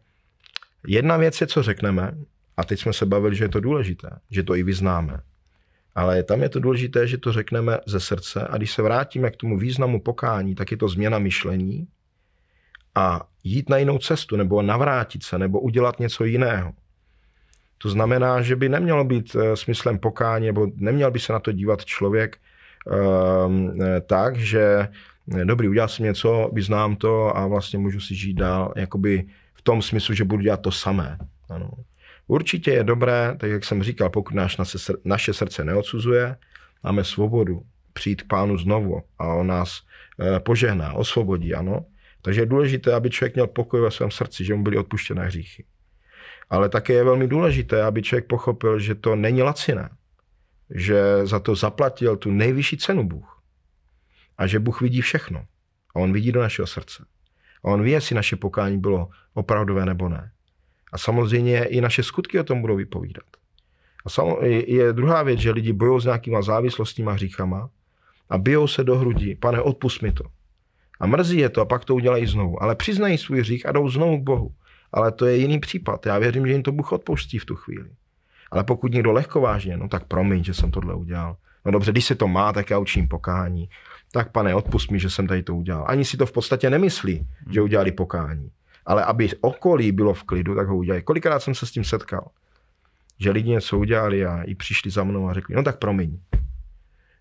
jedna 0.87 1.17
věc 1.17 1.41
je, 1.41 1.47
co 1.47 1.63
řekneme, 1.63 2.11
A 2.57 2.63
teď 2.63 2.79
jsme 2.79 2.93
se 2.93 3.05
bavili, 3.05 3.35
že 3.35 3.43
je 3.43 3.49
to 3.49 3.59
důležité, 3.59 4.09
že 4.31 4.43
to 4.43 4.55
i 4.55 4.63
vyznáme. 4.63 5.19
Ale 5.95 6.23
tam 6.23 6.41
je 6.41 6.49
to 6.49 6.59
důležité, 6.59 7.07
že 7.07 7.17
to 7.17 7.31
řekneme 7.31 7.79
ze 7.87 7.99
srdce 7.99 8.47
a 8.47 8.57
když 8.57 8.71
se 8.71 8.81
vrátíme 8.81 9.31
k 9.31 9.35
tomu 9.35 9.57
významu 9.57 10.01
pokání, 10.01 10.55
tak 10.55 10.71
je 10.71 10.77
to 10.77 10.87
změna 10.87 11.19
myšlení 11.19 11.87
a 12.95 13.21
jít 13.43 13.69
na 13.69 13.77
jinou 13.77 13.97
cestu, 13.97 14.35
nebo 14.35 14.61
navrátit 14.61 15.23
se, 15.23 15.37
nebo 15.37 15.59
udělat 15.59 15.99
něco 15.99 16.23
jiného. 16.23 16.73
To 17.77 17.89
znamená, 17.89 18.41
že 18.41 18.55
by 18.55 18.69
nemělo 18.69 19.03
být 19.03 19.35
eh, 19.35 19.55
smyslem 19.55 19.99
pokání, 19.99 20.45
nebo 20.45 20.67
neměl 20.75 21.11
by 21.11 21.19
se 21.19 21.33
na 21.33 21.39
to 21.39 21.51
dívat 21.51 21.85
člověk 21.85 22.37
um, 23.45 23.73
tak, 24.07 24.37
že 24.37 24.87
dobrý, 25.43 25.67
udělal 25.67 25.87
jsem 25.87 26.05
něco, 26.05 26.49
vyznám 26.53 26.95
to 26.95 27.37
a 27.37 27.47
vlastně 27.47 27.79
můžu 27.79 27.99
si 27.99 28.15
žít 28.15 28.33
dál, 28.33 28.73
jakoby 28.75 29.27
v 29.53 29.61
tom 29.61 29.81
smyslu, 29.81 30.13
že 30.13 30.23
budu 30.23 30.43
dělat 30.43 30.61
to 30.61 30.71
samé. 30.71 31.17
Ano. 31.49 31.71
Určitě 32.27 32.71
je 32.71 32.83
dobré, 32.83 33.35
tak 33.37 33.49
jak 33.49 33.65
jsem 33.65 33.83
říkal, 33.83 34.09
pokud 34.09 34.33
náš 34.33 34.57
naše 35.05 35.33
srdce 35.33 35.63
neodsuzuje, 35.63 36.35
máme 36.83 37.03
svobodu 37.03 37.61
přijít 37.93 38.21
k 38.21 38.27
pánu 38.27 38.57
znovu 38.57 39.01
a 39.19 39.33
on 39.33 39.47
nás 39.47 39.81
eh, 40.19 40.39
požehná, 40.39 40.93
osvobodí, 40.93 41.53
ano. 41.53 41.85
Takže 42.29 42.41
je 42.41 42.45
důležité, 42.45 42.93
aby 42.93 43.09
člověk 43.09 43.35
měl 43.35 43.47
pokoj 43.47 43.81
ve 43.81 43.91
svém 43.91 44.11
srdci, 44.11 44.45
že 44.45 44.55
mu 44.55 44.63
byly 44.63 44.77
odpuštěné 44.77 45.25
hříchy. 45.25 45.65
Ale 46.49 46.69
také 46.69 46.93
je 46.93 47.03
velmi 47.03 47.27
důležité, 47.27 47.83
aby 47.83 48.01
člověk 48.01 48.27
pochopil, 48.27 48.79
že 48.79 48.95
to 48.95 49.15
není 49.15 49.41
laciné. 49.43 49.89
Že 50.69 51.25
za 51.25 51.39
to 51.39 51.55
zaplatil 51.55 52.17
tu 52.17 52.31
nejvyšší 52.31 52.77
cenu 52.77 53.03
Bůh. 53.03 53.41
A 54.37 54.47
že 54.47 54.59
Bůh 54.59 54.81
vidí 54.81 55.01
všechno. 55.01 55.45
A 55.95 55.99
on 55.99 56.13
vidí 56.13 56.31
do 56.31 56.41
našeho 56.41 56.67
srdce. 56.67 57.05
A 57.63 57.67
on 57.67 57.83
ví, 57.83 57.91
jestli 57.91 58.15
naše 58.15 58.35
pokání 58.35 58.77
bylo 58.77 59.09
opravdové 59.33 59.85
nebo 59.85 60.09
ne. 60.09 60.31
A 60.91 60.97
samozřejmě 60.97 61.65
i 61.65 61.81
naše 61.81 62.03
skutky 62.03 62.39
o 62.39 62.43
tom 62.43 62.61
budou 62.61 62.75
vypovídat. 62.75 63.25
A 64.05 64.45
je 64.45 64.93
druhá 64.93 65.23
věc, 65.23 65.39
že 65.39 65.51
lidi 65.51 65.73
bojují 65.73 66.01
s 66.01 66.05
nějakýma 66.05 66.41
závislostníma 66.41 67.11
hříchama 67.11 67.69
a 68.29 68.37
bijou 68.37 68.67
se 68.67 68.83
do 68.83 68.97
hrudi. 68.97 69.35
Pane, 69.35 69.61
odpust 69.61 70.01
mi 70.01 70.11
to. 70.11 70.23
A 70.99 71.07
mrzí 71.07 71.37
je 71.37 71.49
to 71.49 71.61
a 71.61 71.65
pak 71.65 71.85
to 71.85 71.95
udělají 71.95 72.25
znovu. 72.25 72.63
Ale 72.63 72.75
přiznají 72.75 73.17
svůj 73.17 73.39
hřích 73.39 73.65
a 73.65 73.71
jdou 73.71 73.89
znovu 73.89 74.17
k 74.17 74.23
Bohu. 74.23 74.51
Ale 74.93 75.11
to 75.11 75.25
je 75.25 75.37
jiný 75.37 75.59
případ. 75.59 76.05
Já 76.05 76.17
věřím, 76.17 76.47
že 76.47 76.53
jim 76.53 76.63
to 76.63 76.71
Bůh 76.71 76.91
odpoustí 76.91 77.37
v 77.39 77.45
tu 77.45 77.55
chvíli. 77.55 77.89
Ale 78.51 78.63
pokud 78.63 78.91
někdo 78.91 79.11
lehkovážně, 79.11 79.77
no 79.77 79.87
tak 79.87 80.05
promiň, 80.05 80.43
že 80.43 80.53
jsem 80.53 80.71
tohle 80.71 80.95
udělal. 80.95 81.35
No 81.65 81.71
dobře, 81.71 81.91
když 81.91 82.05
se 82.05 82.15
to 82.15 82.27
má, 82.27 82.53
tak 82.53 82.69
já 82.69 82.77
učím 82.77 83.07
pokání. 83.07 83.69
Tak 84.11 84.31
pane, 84.31 84.55
odpust 84.55 84.91
mi, 84.91 84.99
že 84.99 85.09
jsem 85.09 85.27
tady 85.27 85.43
to 85.43 85.55
udělal. 85.55 85.85
Ani 85.87 86.05
si 86.05 86.17
to 86.17 86.25
v 86.25 86.31
podstatě 86.31 86.69
nemyslí, 86.69 87.27
že 87.49 87.61
udělali 87.61 87.91
pokání. 87.91 88.51
Ale 88.85 89.05
aby 89.05 89.29
okolí 89.41 89.91
bylo 89.91 90.13
v 90.13 90.23
klidu, 90.23 90.55
tak 90.55 90.67
ho 90.67 90.77
udělali. 90.77 91.03
Kolikrát 91.03 91.39
jsem 91.39 91.55
se 91.55 91.65
s 91.65 91.71
tím 91.71 91.83
setkal, 91.83 92.27
že 93.19 93.31
lidi 93.31 93.49
něco 93.49 93.77
udělali 93.77 94.25
a 94.25 94.43
i 94.43 94.55
přišli 94.55 94.91
za 94.91 95.03
mnou 95.03 95.29
a 95.29 95.33
řekli, 95.33 95.55
no 95.55 95.63
tak 95.63 95.79
promiň. 95.79 96.19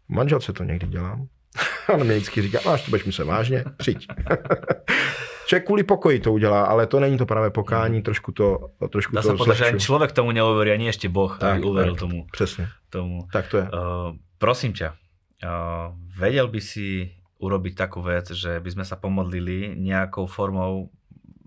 Manželce 0.09 0.53
to 0.53 0.65
někdy 0.65 0.87
dělám. 0.87 1.29
On 1.95 2.05
mě 2.05 2.15
vždycky 2.15 2.43
říká, 2.43 2.59
máš 2.67 2.83
to 2.83 2.91
budeš 2.91 3.05
myslet 3.05 3.25
vážně, 3.25 3.65
přijď. 3.77 4.07
Člověk 5.47 5.67
kvůli 5.67 5.83
pokoji 5.83 6.21
to 6.21 6.33
udělá, 6.33 6.65
ale 6.65 6.87
to 6.87 7.01
není 7.01 7.19
to 7.19 7.27
pravé 7.27 7.51
pokání, 7.51 8.03
trošku 8.03 8.33
to 8.33 8.59
trošku 8.93 9.15
Dá 9.17 9.23
to 9.23 9.29
se 9.29 9.37
povedať, 9.37 9.59
že 9.59 9.65
ani 9.65 9.81
člověk 9.81 10.13
tomu 10.13 10.33
neuverí, 10.33 10.71
ani 10.71 10.87
ještě 10.87 11.09
Boh, 11.09 11.39
tak, 11.41 11.65
uveril 11.65 11.93
tak, 11.95 12.01
tomu. 12.01 12.27
Přesně. 12.33 12.69
Tomu. 12.91 13.27
Tak 13.33 13.49
to 13.49 13.57
je. 13.57 13.63
Uh, 13.63 14.17
prosím 14.39 14.73
ťa, 14.73 14.93
uh, 14.93 15.97
vedel 16.19 16.49
by 16.49 16.61
si 16.61 17.19
urobiť 17.39 17.75
takú 17.79 18.03
vec, 18.03 18.35
že 18.35 18.59
by 18.59 18.71
sme 18.71 18.85
sa 18.85 18.99
pomodlili 18.99 19.79
nejakou 19.79 20.27
formou 20.27 20.91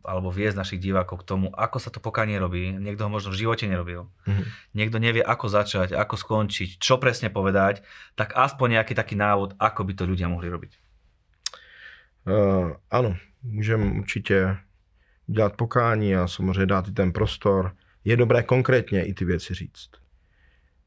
alebo 0.04 0.34
viesť 0.34 0.58
našich 0.58 0.82
divákov 0.82 1.22
k 1.22 1.28
tomu, 1.28 1.48
ako 1.54 1.78
sa 1.80 1.90
to 1.94 2.04
pokánie 2.04 2.38
robí. 2.38 2.74
Niekto 2.74 3.06
ho 3.06 3.12
možno 3.12 3.32
v 3.32 3.42
živote 3.42 3.66
nerobil. 3.66 4.10
Mm-hmm. 4.28 4.46
Niekto 4.74 4.98
nevie, 4.98 5.24
ako 5.24 5.46
začať, 5.50 5.94
ako 5.94 6.16
skončiť, 6.18 6.82
čo 6.82 6.98
presne 6.98 7.30
povedať, 7.30 7.86
tak 8.16 8.34
aspoň 8.36 8.82
nejaký 8.82 8.94
taký 8.94 9.16
návod, 9.16 9.58
ako 9.58 9.82
by 9.86 9.94
to 9.98 10.04
ľudia 10.06 10.28
mohli 10.30 10.50
robiť. 10.50 10.74
Uh, 12.22 12.78
ano, 12.92 13.18
můžeme 13.44 13.86
určitě 14.00 14.58
dělat 15.28 15.54
pokání 15.56 16.16
a 16.16 16.28
samozřejmě 16.28 16.66
dát 16.66 16.88
i 16.88 16.92
ten 16.92 17.12
prostor. 17.12 17.74
Je 18.06 18.18
dobré 18.18 18.44
konkrétně 18.44 19.04
i 19.04 19.14
ty 19.14 19.26
věci 19.26 19.54
říct. 19.54 19.90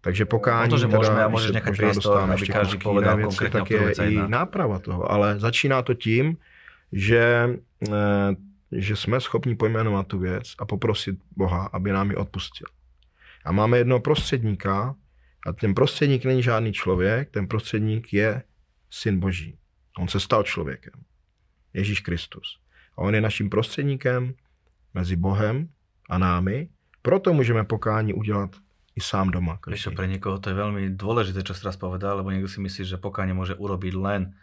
Takže 0.05 0.24
pokání, 0.24 0.68
no 0.68 0.77
to, 0.77 0.79
že 0.79 0.87
teda, 0.87 0.98
môžeme 1.00 1.20
a 1.24 1.33
môžeš 1.33 1.53
nechať 1.57 1.72
priestor, 1.81 2.29
aby 2.29 2.44
každý 2.44 2.77
povedal 2.77 3.16
věci, 3.16 3.48
tak 3.48 3.64
je 3.72 3.81
i 4.05 4.20
náprava 4.29 4.77
toho. 4.77 5.09
Ale 5.09 5.40
začíná 5.40 5.81
to 5.81 5.96
tím, 5.96 6.37
že 6.92 7.57
eh, 7.57 8.31
že 8.74 8.96
jsme 8.96 9.20
schopni 9.20 9.56
pojmenovat 9.56 10.06
tu 10.06 10.18
věc 10.18 10.54
a 10.58 10.64
poprosit 10.64 11.18
Boha, 11.37 11.66
aby 11.72 11.92
nám 11.92 12.10
ji 12.10 12.16
odpustil. 12.16 12.66
A 13.44 13.52
máme 13.52 13.78
jednoho 13.78 14.00
prostředníka, 14.00 14.94
a 15.46 15.52
ten 15.52 15.74
prostředník 15.74 16.24
není 16.24 16.42
žádný 16.42 16.72
člověk, 16.72 17.30
ten 17.30 17.48
prostředník 17.48 18.12
je 18.12 18.42
syn 18.90 19.20
Boží. 19.20 19.58
On 19.98 20.08
se 20.08 20.20
stal 20.20 20.42
člověkem. 20.42 20.92
Ježíš 21.74 22.00
Kristus. 22.00 22.58
A 22.96 22.98
on 22.98 23.14
je 23.14 23.20
naším 23.20 23.50
prostředníkem 23.50 24.34
mezi 24.94 25.16
Bohem 25.16 25.68
a 26.10 26.18
námi, 26.18 26.68
proto 27.02 27.32
můžeme 27.32 27.64
pokání 27.64 28.14
udělat 28.14 28.50
i 28.96 29.00
sám 29.00 29.30
doma. 29.30 29.58
Víš, 29.66 29.88
pre 29.96 30.06
někoho 30.06 30.38
to 30.38 30.50
je 30.50 30.54
velmi 30.54 30.90
důležité, 30.90 31.42
co 31.42 31.54
jsi 31.54 31.60
teraz 31.60 31.76
povedal, 31.76 32.16
lebo 32.16 32.30
někdo 32.30 32.48
si 32.48 32.60
myslí, 32.60 32.84
že 32.84 32.96
pokánie 32.96 33.34
může 33.34 33.54
urobiť 33.54 33.94
len 33.94 34.34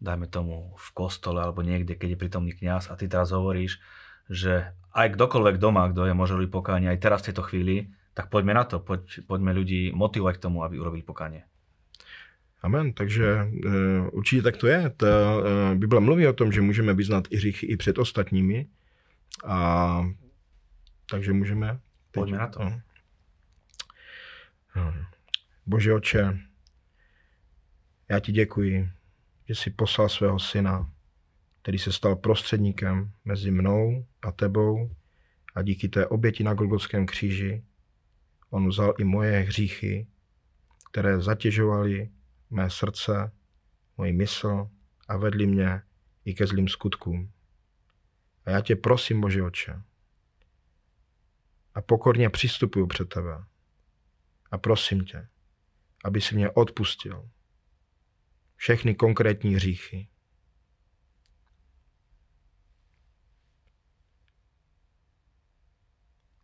dajme 0.00 0.28
tomu 0.28 0.76
v 0.76 0.88
kostole 0.92 1.40
alebo 1.40 1.64
niekde, 1.64 1.96
keď 1.96 2.14
je 2.14 2.20
prítomný 2.20 2.52
kňaz 2.52 2.92
a 2.92 2.98
ty 3.00 3.08
teraz 3.08 3.32
hovoríš, 3.32 3.80
že 4.28 4.72
aj 4.92 5.16
kdokoľvek 5.16 5.56
doma, 5.56 5.88
kto 5.92 6.08
je 6.08 6.14
robiť 6.14 6.50
pokánie 6.50 6.88
aj 6.90 7.00
teraz 7.00 7.22
v 7.22 7.32
tejto 7.32 7.42
chvíli, 7.46 7.76
tak 8.16 8.32
poďme 8.32 8.56
na 8.56 8.64
to, 8.64 8.80
poď, 8.80 9.28
poďme 9.28 9.52
ľudí 9.52 9.92
motivovať 9.92 10.34
k 10.40 10.44
tomu, 10.48 10.64
aby 10.64 10.80
urobili 10.80 11.04
pokánie. 11.04 11.44
Amen, 12.62 12.92
takže 12.92 13.26
e, 13.26 14.10
určitě 14.12 14.42
tak 14.42 14.56
to 14.56 14.66
je. 14.66 14.90
Ta 14.96 15.06
e, 15.06 15.74
Bible 15.74 16.00
mluví 16.00 16.26
o 16.26 16.32
tom, 16.32 16.52
že 16.52 16.60
můžeme 16.60 16.94
vyznat 16.94 17.24
i 17.30 17.36
hříchy 17.36 17.66
i 17.66 17.76
před 17.76 17.98
ostatními. 17.98 18.66
A 19.44 20.08
takže 21.10 21.32
můžeme... 21.32 21.68
Teď, 21.68 21.80
Pojďme 22.10 22.38
na 22.38 22.46
to. 22.46 22.60
No. 24.76 24.94
Bože 25.66 25.94
oče, 25.94 26.38
já 28.08 28.20
ti 28.20 28.32
děkuji 28.32 28.90
že 29.48 29.54
si 29.54 29.70
poslal 29.70 30.08
svého 30.08 30.38
syna, 30.38 30.92
který 31.62 31.78
se 31.78 31.92
stal 31.92 32.16
prostředníkem 32.16 33.12
mezi 33.24 33.50
mnou 33.50 34.06
a 34.22 34.32
tebou 34.32 34.90
a 35.54 35.62
díky 35.62 35.88
té 35.88 36.06
oběti 36.06 36.44
na 36.44 36.54
Golgotském 36.54 37.06
kříži 37.06 37.64
on 38.50 38.68
vzal 38.68 38.94
i 38.98 39.04
moje 39.04 39.40
hříchy, 39.40 40.06
které 40.90 41.20
zatěžovaly 41.20 42.10
mé 42.50 42.70
srdce, 42.70 43.32
moji 43.96 44.12
mysl 44.12 44.70
a 45.08 45.16
vedli 45.16 45.46
mě 45.46 45.82
i 46.24 46.34
ke 46.34 46.46
zlým 46.46 46.68
skutkům. 46.68 47.32
A 48.44 48.50
já 48.50 48.60
tě 48.60 48.76
prosím, 48.76 49.20
Bože 49.20 49.42
oče, 49.42 49.82
a 51.74 51.82
pokorně 51.82 52.30
přistupuju 52.30 52.86
před 52.86 53.08
tebe 53.08 53.44
a 54.50 54.58
prosím 54.58 55.04
tě, 55.04 55.28
aby 56.04 56.20
si 56.20 56.34
mě 56.34 56.50
odpustil 56.50 57.30
všechny 58.56 58.94
konkrétní 58.94 59.54
hříchy. 59.54 60.08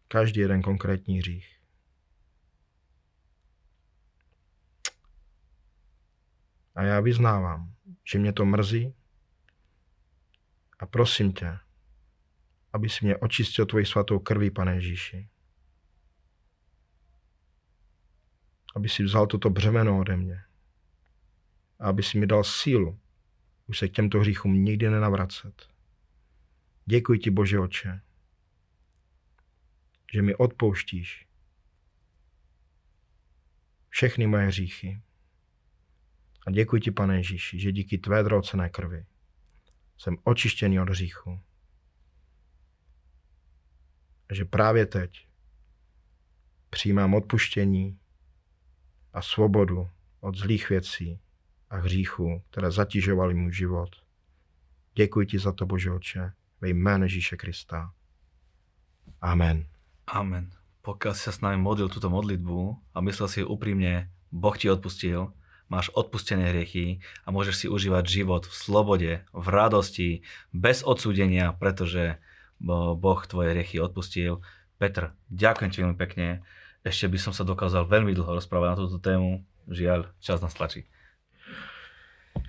Každý 0.09 0.41
jeden 0.41 0.63
konkrétní 0.63 1.19
hřích. 1.19 1.59
A 6.75 6.83
já 6.83 7.01
vyznávám, 7.01 7.75
že 8.05 8.19
mě 8.19 8.33
to 8.33 8.45
mrzí 8.45 8.95
a 10.79 10.87
prosím 10.87 11.33
tě, 11.33 11.59
aby 12.73 12.89
si 12.89 13.05
mě 13.05 13.17
očistil 13.17 13.67
tvoji 13.67 13.87
svatou 13.87 14.19
krví, 14.19 14.51
pane 14.51 14.75
Ježíši. 14.75 15.29
Aby 18.77 18.89
si 18.89 19.03
vzal 19.03 19.27
toto 19.27 19.51
břemeno 19.51 19.99
ode 19.99 20.17
mě 20.17 20.45
a 21.83 21.89
aby 21.89 22.03
si 22.03 22.19
mi 22.19 22.27
dal 22.27 22.45
sílu 22.45 22.99
už 23.67 23.79
se 23.79 23.89
k 23.89 23.93
těmto 23.93 24.21
hříchům 24.21 24.65
nikdy 24.65 24.91
nenavracet. 24.91 25.69
Děkuji 26.87 27.19
ti, 27.19 27.31
Bože 27.31 27.59
oče, 27.59 28.01
že 30.13 30.23
mi 30.23 30.35
odpouštíš 30.35 31.27
všechny 33.89 34.27
moje 34.27 34.47
hříchy. 34.47 35.03
A 36.47 36.51
děkuji 36.51 36.81
ti, 36.81 36.91
pane 36.91 37.17
Ježíši, 37.17 37.61
že 37.61 37.73
díky 37.73 37.99
tvé 37.99 38.23
drocené 38.23 38.69
krvi 38.69 39.07
jsem 39.99 40.17
očištěný 40.25 40.81
od 40.81 40.89
hříchu. 40.89 41.41
A 44.29 44.35
že 44.35 44.45
právě 44.45 44.87
teď 44.87 45.29
přijímám 46.71 47.15
odpuštění 47.15 47.99
a 49.13 49.23
svobodu 49.23 49.91
od 50.21 50.37
zlých 50.37 50.69
věcí, 50.69 51.21
a 51.73 51.77
hříchů, 51.77 52.43
které 52.51 52.71
zatěžovaly 52.71 53.35
můj 53.35 53.53
život. 53.53 53.91
Děkuji 54.95 55.27
ti 55.27 55.39
za 55.39 55.53
to, 55.53 55.67
Bože 55.67 55.91
Oče, 55.91 56.33
ve 56.61 56.69
jménu 56.69 57.05
Ježíše 57.05 57.37
Krista. 57.37 57.93
Amen. 59.21 59.67
Amen. 60.07 60.51
pokiaľ 60.83 61.15
si 61.15 61.23
sa 61.31 61.33
s 61.33 61.41
nami 61.41 61.63
modlil 61.63 61.87
túto 61.87 62.11
modlitbu 62.11 62.59
a 62.93 62.99
myslel 63.07 63.29
si 63.31 63.41
úprimne, 63.47 64.11
Boh 64.35 64.55
ti 64.59 64.67
odpustil, 64.67 65.31
máš 65.71 65.95
odpustené 65.95 66.51
hriechy 66.51 66.99
a 67.23 67.31
môžeš 67.31 67.65
si 67.65 67.67
užívať 67.71 68.05
život 68.05 68.43
v 68.45 68.55
slobode, 68.55 69.13
v 69.31 69.47
radosti, 69.47 70.11
bez 70.51 70.83
odsúdenia, 70.83 71.55
pretože 71.55 72.19
Boh 72.59 73.21
tvoje 73.31 73.55
hriechy 73.55 73.79
odpustil. 73.79 74.43
Petr, 74.83 75.15
ďakujem 75.31 75.71
ti 75.71 75.79
veľmi 75.87 75.99
pekne. 75.99 76.43
Ešte 76.83 77.07
by 77.07 77.19
som 77.23 77.33
sa 77.33 77.47
dokázal 77.47 77.87
veľmi 77.87 78.11
dlho 78.11 78.43
rozprávať 78.43 78.69
na 78.75 78.79
túto 78.83 78.99
tému. 78.99 79.47
Žiaľ, 79.71 80.11
čas 80.19 80.43
nás 80.43 80.51
tlačí. 80.51 80.91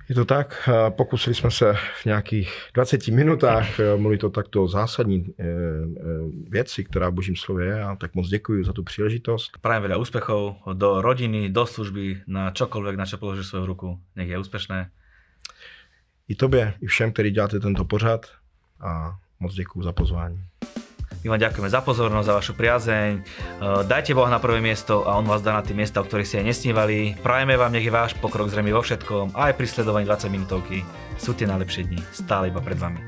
Je 0.09 0.15
to 0.15 0.25
tak, 0.25 0.69
pokusili 0.89 1.35
jsme 1.35 1.51
se 1.51 1.73
v 2.01 2.05
nějakých 2.05 2.69
20 2.73 3.07
minutách 3.07 3.79
eh, 3.79 3.97
mluvit 3.97 4.23
o 4.23 4.29
takto 4.29 4.67
zásadní 4.67 5.25
eh, 5.39 5.43
eh, 5.43 5.49
věci, 6.49 6.83
která 6.83 7.09
v 7.09 7.13
božím 7.13 7.35
slově 7.35 7.67
je 7.67 7.83
a 7.83 7.95
tak 7.95 8.15
moc 8.15 8.27
děkuji 8.27 8.65
za 8.65 8.73
tu 8.73 8.83
příležitost. 8.83 9.57
Prajem 9.61 9.83
veľa 9.87 9.97
úspechov 9.97 10.67
do 10.75 11.01
rodiny, 11.01 11.49
do 11.49 11.63
služby, 11.63 12.27
na 12.27 12.51
čokoľvek, 12.51 12.95
na 12.99 13.07
čo 13.07 13.15
položíš 13.15 13.47
svoju 13.47 13.65
ruku. 13.65 13.89
Nech 14.15 14.29
je 14.29 14.37
úspešné. 14.37 14.91
I 16.27 16.35
tobě, 16.35 16.73
i 16.81 16.85
všem, 16.85 17.11
kteří 17.11 17.31
děláte 17.31 17.59
tento 17.59 17.85
pořad 17.85 18.27
a 18.79 19.15
moc 19.39 19.53
děkuji 19.53 19.83
za 19.83 19.91
pozvání. 19.91 20.43
My 21.23 21.35
vám 21.35 21.43
ďakujeme 21.47 21.71
za 21.71 21.79
pozornosť, 21.79 22.27
za 22.27 22.35
vašu 22.35 22.53
priazeň. 22.59 23.11
E, 23.15 23.21
dajte 23.87 24.11
Boha 24.11 24.27
na 24.27 24.43
prvé 24.43 24.59
miesto 24.59 25.07
a 25.07 25.15
On 25.15 25.23
vás 25.23 25.39
dá 25.39 25.55
na 25.55 25.63
tie 25.63 25.71
miesta, 25.71 26.03
o 26.03 26.05
ktorých 26.05 26.27
si 26.27 26.35
aj 26.35 26.45
nesnívali. 26.51 27.15
Prajeme 27.23 27.55
vám, 27.55 27.71
nech 27.71 27.87
je 27.87 27.95
váš 27.95 28.11
pokrok 28.19 28.51
zrejme 28.51 28.75
vo 28.75 28.83
všetkom, 28.83 29.31
aj 29.31 29.55
pri 29.55 29.67
sledovaní 29.71 30.03
20 30.03 30.27
minútovky. 30.27 30.83
Sú 31.15 31.31
tie 31.31 31.47
najlepšie 31.47 31.87
dni, 31.87 32.03
stále 32.11 32.51
iba 32.51 32.59
pred 32.59 32.75
vami. 32.75 32.99